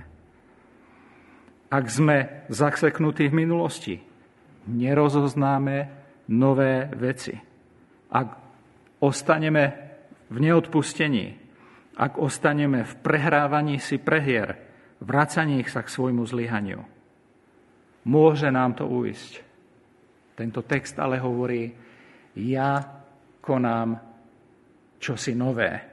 Ak 1.70 1.84
sme 1.88 2.44
zaseknutí 2.52 3.32
v 3.32 3.38
minulosti, 3.46 3.96
nerozoznáme 4.68 5.76
nové 6.28 6.90
veci. 6.92 7.32
Ak 8.10 8.28
ostaneme 9.00 9.64
v 10.28 10.36
neodpustení, 10.36 11.26
ak 11.96 12.20
ostaneme 12.20 12.84
v 12.84 12.92
prehrávaní 13.00 13.80
si 13.80 13.96
prehier, 13.96 14.58
vracaní 15.00 15.64
sa 15.64 15.80
k 15.80 15.88
svojmu 15.88 16.26
zlyhaniu, 16.28 16.84
môže 18.04 18.52
nám 18.52 18.76
to 18.76 18.84
uísť. 18.84 19.40
Tento 20.36 20.60
text 20.64 20.96
ale 21.00 21.20
hovorí, 21.20 21.72
ja 22.36 22.80
konám 23.40 23.96
čosi 25.00 25.32
nové. 25.32 25.89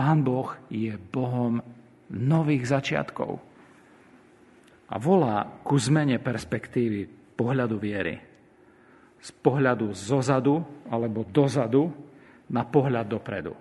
Pán 0.00 0.24
Boh 0.24 0.48
je 0.72 0.96
Bohom 0.96 1.60
nových 2.08 2.72
začiatkov 2.72 3.36
a 4.88 4.96
volá 4.96 5.44
ku 5.60 5.76
zmene 5.76 6.16
perspektívy 6.16 7.04
pohľadu 7.36 7.76
viery. 7.76 8.16
Z 9.20 9.28
pohľadu 9.44 9.92
zozadu 9.92 10.64
alebo 10.88 11.28
dozadu 11.28 11.92
na 12.48 12.64
pohľad 12.64 13.12
dopredu. 13.12 13.52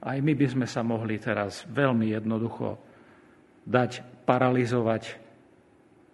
Aj 0.00 0.16
my 0.16 0.32
by 0.32 0.46
sme 0.48 0.64
sa 0.64 0.80
mohli 0.80 1.20
teraz 1.20 1.68
veľmi 1.68 2.08
jednoducho 2.16 2.80
dať 3.68 4.24
paralizovať 4.24 5.20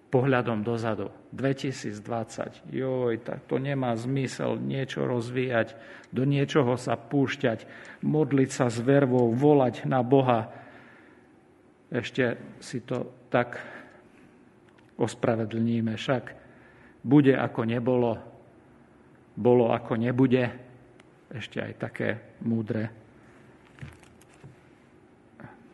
pohľadom 0.09 0.65
dozadu. 0.65 1.13
2020. 1.37 2.73
Joj, 2.73 3.21
tak 3.21 3.45
to 3.45 3.61
nemá 3.61 3.93
zmysel 3.93 4.57
niečo 4.57 5.05
rozvíjať, 5.05 5.77
do 6.09 6.25
niečoho 6.25 6.81
sa 6.81 6.97
púšťať, 6.97 7.69
modliť 8.01 8.51
sa 8.51 8.73
s 8.73 8.81
vervou, 8.81 9.29
volať 9.37 9.85
na 9.85 10.01
Boha. 10.01 10.49
Ešte 11.93 12.41
si 12.61 12.81
to 12.81 13.29
tak 13.29 13.61
ospravedlníme. 14.97 15.97
Však 15.97 16.25
bude 17.05 17.37
ako 17.37 17.61
nebolo, 17.69 18.13
bolo 19.37 19.71
ako 19.73 20.01
nebude. 20.01 20.49
Ešte 21.29 21.61
aj 21.61 21.73
také 21.77 22.09
múdre. 22.41 22.89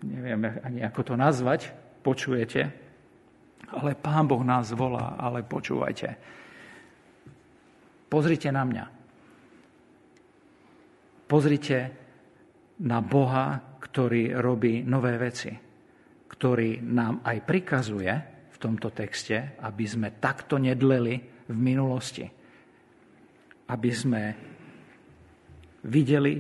Neviem 0.03 0.43
ani 0.61 0.83
ako 0.83 1.01
to 1.07 1.15
nazvať. 1.15 1.71
Počujete? 2.03 2.84
Ale 3.75 3.99
Pán 3.99 4.31
Boh 4.31 4.43
nás 4.47 4.71
volá, 4.71 5.19
ale 5.19 5.43
počúvajte. 5.43 6.09
Pozrite 8.07 8.49
na 8.55 8.63
mňa. 8.63 8.85
Pozrite 11.27 11.79
na 12.87 13.03
Boha, 13.03 13.59
ktorý 13.83 14.39
robí 14.39 14.87
nové 14.87 15.19
veci, 15.19 15.51
ktorý 16.31 16.79
nám 16.83 17.27
aj 17.27 17.39
prikazuje 17.43 18.13
v 18.55 18.57
tomto 18.63 18.95
texte, 18.95 19.59
aby 19.59 19.85
sme 19.87 20.15
takto 20.23 20.59
nedleli 20.63 21.15
v 21.51 21.57
minulosti. 21.59 22.27
Aby 23.67 23.91
sme 23.91 24.23
videli 25.85 26.39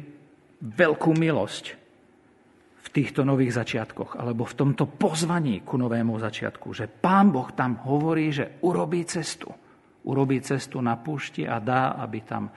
veľkú 0.62 1.10
milosť 1.12 1.83
týchto 2.92 3.24
nových 3.24 3.56
začiatkoch, 3.56 4.20
alebo 4.20 4.44
v 4.44 4.58
tomto 4.58 4.84
pozvaní 4.84 5.64
ku 5.64 5.80
novému 5.80 6.20
začiatku, 6.20 6.68
že 6.76 6.90
Pán 6.90 7.32
Boh 7.32 7.48
tam 7.56 7.80
hovorí, 7.88 8.28
že 8.28 8.60
urobí 8.66 9.08
cestu. 9.08 9.48
Urobí 10.04 10.44
cestu 10.44 10.84
na 10.84 11.00
púšti 11.00 11.48
a 11.48 11.56
dá, 11.64 11.96
aby 11.96 12.20
tam 12.20 12.44
e, 12.48 12.52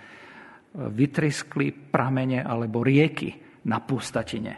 vytriskli 0.92 1.72
pramene 1.72 2.44
alebo 2.44 2.84
rieky 2.84 3.64
na 3.72 3.80
pustatine. 3.80 4.54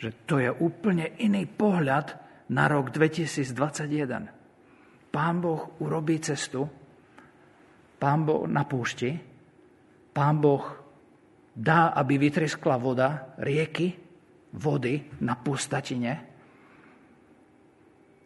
Že 0.00 0.10
to 0.24 0.34
je 0.40 0.48
úplne 0.48 1.12
iný 1.20 1.44
pohľad 1.44 2.06
na 2.52 2.64
rok 2.64 2.88
2021. 2.88 5.12
Pán 5.12 5.36
Boh 5.44 5.76
urobí 5.84 6.16
cestu, 6.24 6.64
Pán 7.96 8.24
Boh 8.24 8.48
na 8.48 8.64
púšti, 8.64 9.12
Pán 10.12 10.40
Boh 10.40 10.64
dá, 11.52 11.92
aby 11.96 12.16
vytriskla 12.16 12.80
voda, 12.80 13.36
rieky, 13.40 14.05
vody 14.56 15.04
na 15.20 15.36
pustatine. 15.36 16.12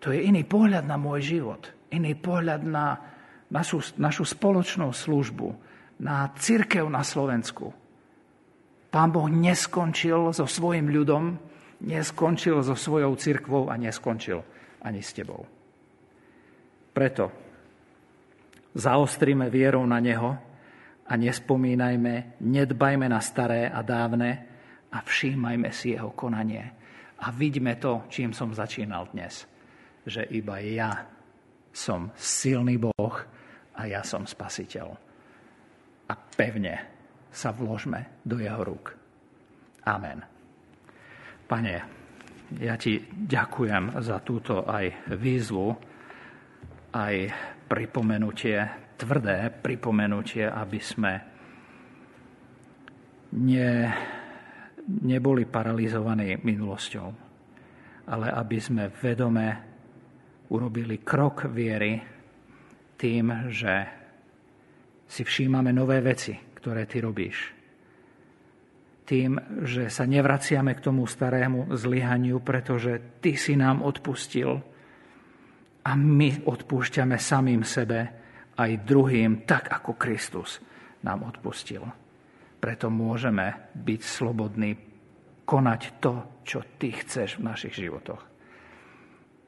To 0.01 0.15
je 0.15 0.23
iný 0.23 0.47
pohľad 0.47 0.87
na 0.87 0.97
môj 0.97 1.37
život, 1.37 1.69
iný 1.93 2.17
pohľad 2.17 2.65
na 2.65 2.97
našu, 3.53 3.83
našu 4.01 4.25
spoločnú 4.25 4.89
službu, 4.95 5.49
na 6.01 6.33
církev 6.33 6.89
na 6.89 7.05
Slovensku. 7.05 7.77
Pán 8.89 9.13
Boh 9.13 9.29
neskončil 9.29 10.33
so 10.33 10.49
svojim 10.49 10.89
ľudom, 10.89 11.37
neskončil 11.85 12.65
so 12.65 12.73
svojou 12.73 13.13
církvou 13.21 13.69
a 13.69 13.77
neskončil 13.77 14.41
ani 14.81 15.05
s 15.05 15.13
tebou. 15.13 15.45
Preto 16.91 17.31
zaostrime 18.75 19.53
vierou 19.53 19.85
na 19.85 20.01
Neho 20.01 20.33
a 21.07 21.13
nespomínajme, 21.15 22.41
nedbajme 22.41 23.07
na 23.07 23.21
staré 23.21 23.69
a 23.71 23.85
dávne, 23.85 24.50
a 24.91 24.99
všímajme 25.01 25.71
si 25.71 25.95
jeho 25.95 26.11
konanie. 26.13 26.65
A 27.21 27.31
vidíme 27.31 27.77
to, 27.77 28.09
čím 28.09 28.33
som 28.33 28.51
začínal 28.51 29.13
dnes. 29.13 29.47
Že 30.07 30.27
iba 30.33 30.57
ja 30.65 30.91
som 31.71 32.11
silný 32.17 32.81
Boh 32.81 33.17
a 33.77 33.81
ja 33.87 34.03
som 34.03 34.27
spasiteľ. 34.27 34.89
A 36.11 36.15
pevne 36.15 36.75
sa 37.31 37.55
vložme 37.55 38.21
do 38.27 38.43
jeho 38.43 38.59
rúk. 38.67 38.97
Amen. 39.87 40.19
Pane, 41.47 41.75
ja 42.59 42.75
ti 42.75 42.99
ďakujem 43.07 44.03
za 44.03 44.19
túto 44.27 44.67
aj 44.67 45.15
výzvu, 45.15 45.71
aj 46.91 47.15
pripomenutie, 47.71 48.59
tvrdé 48.99 49.55
pripomenutie, 49.55 50.51
aby 50.51 50.81
sme 50.83 51.13
nie 53.39 53.87
neboli 54.91 55.47
paralizovaní 55.47 56.43
minulosťou, 56.43 57.09
ale 58.11 58.27
aby 58.35 58.59
sme 58.59 58.91
vedome 58.91 59.47
urobili 60.51 60.99
krok 61.01 61.47
viery 61.47 62.03
tým, 62.99 63.49
že 63.49 63.75
si 65.07 65.23
všímame 65.23 65.71
nové 65.71 66.03
veci, 66.03 66.35
ktoré 66.35 66.87
ty 66.87 67.03
robíš. 67.03 67.55
Tým, 69.07 69.65
že 69.67 69.91
sa 69.91 70.07
nevraciame 70.07 70.71
k 70.79 70.85
tomu 70.87 71.03
starému 71.03 71.75
zlyhaniu, 71.75 72.39
pretože 72.47 73.19
ty 73.19 73.35
si 73.35 73.59
nám 73.59 73.83
odpustil 73.83 74.63
a 75.83 75.91
my 75.99 76.47
odpúšťame 76.47 77.19
samým 77.19 77.67
sebe 77.67 77.99
aj 78.55 78.71
druhým, 78.87 79.43
tak 79.49 79.73
ako 79.73 79.99
Kristus 79.99 80.63
nám 81.03 81.27
odpustil. 81.27 81.83
Preto 82.61 82.93
môžeme 82.93 83.73
byť 83.73 84.01
slobodní 84.05 84.77
konať 85.49 85.81
to, 85.99 86.45
čo 86.45 86.61
Ty 86.77 86.93
chceš 87.01 87.41
v 87.41 87.47
našich 87.49 87.75
životoch. 87.75 88.23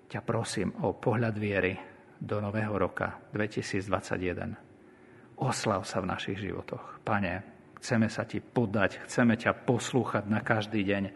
Ťa 0.09 0.21
prosím 0.25 0.73
o 0.81 0.97
pohľad 0.97 1.37
viery 1.37 1.77
do 2.17 2.41
nového 2.41 2.73
roka 2.75 3.21
2021. 3.37 5.45
oslav 5.45 5.85
sa 5.85 6.01
v 6.01 6.09
našich 6.09 6.41
životoch. 6.41 7.05
Pane, 7.05 7.45
chceme 7.79 8.09
sa 8.09 8.25
Ti 8.25 8.41
podať, 8.41 9.05
chceme 9.05 9.37
ťa 9.37 9.53
poslúchať 9.69 10.25
na 10.33 10.41
každý 10.41 10.81
deň. 10.81 11.13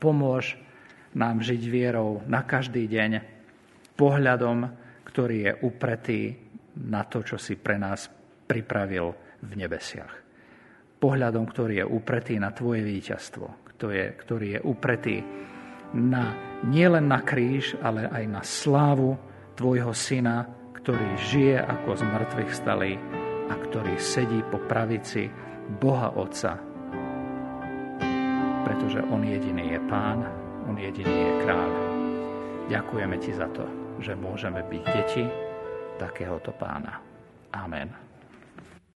Pomôž 0.00 0.56
nám 1.14 1.44
žiť 1.44 1.62
vierou 1.68 2.24
na 2.26 2.42
každý 2.42 2.88
deň, 2.88 3.20
pohľadom, 3.94 4.66
ktorý 5.06 5.36
je 5.46 5.52
upretý 5.62 6.20
na 6.74 7.06
to, 7.06 7.22
čo 7.22 7.38
si 7.38 7.54
pre 7.54 7.78
nás 7.78 8.10
pripravil 8.50 9.14
v 9.44 9.52
nebesiach. 9.54 10.23
Pohľadom, 11.04 11.44
ktorý 11.44 11.84
je 11.84 11.86
upretý 11.86 12.40
na 12.40 12.48
Tvoje 12.56 12.80
víťazstvo, 12.80 13.68
ktorý 14.24 14.56
je 14.56 14.60
upretý 14.64 15.20
na, 15.92 16.32
nielen 16.64 17.12
na 17.12 17.20
kríž, 17.20 17.76
ale 17.84 18.08
aj 18.08 18.24
na 18.24 18.40
slávu 18.40 19.12
Tvojho 19.52 19.92
Syna, 19.92 20.48
ktorý 20.80 21.08
žije 21.28 21.60
ako 21.60 22.00
z 22.00 22.02
mŕtvych 22.08 22.52
stalý 22.56 22.96
a 23.52 23.54
ktorý 23.54 24.00
sedí 24.00 24.40
po 24.48 24.56
pravici 24.64 25.28
Boha 25.76 26.08
Otca. 26.16 26.56
Pretože 28.64 29.04
On 29.12 29.20
jediný 29.20 29.76
je 29.76 29.80
Pán, 29.84 30.24
On 30.64 30.76
jediný 30.80 31.12
je 31.12 31.32
kráľ. 31.44 31.72
Ďakujeme 32.72 33.16
Ti 33.20 33.32
za 33.36 33.48
to, 33.52 33.68
že 34.00 34.16
môžeme 34.16 34.64
byť 34.64 34.82
deti 34.88 35.24
takéhoto 36.00 36.56
Pána. 36.56 36.96
Amen. 37.52 38.03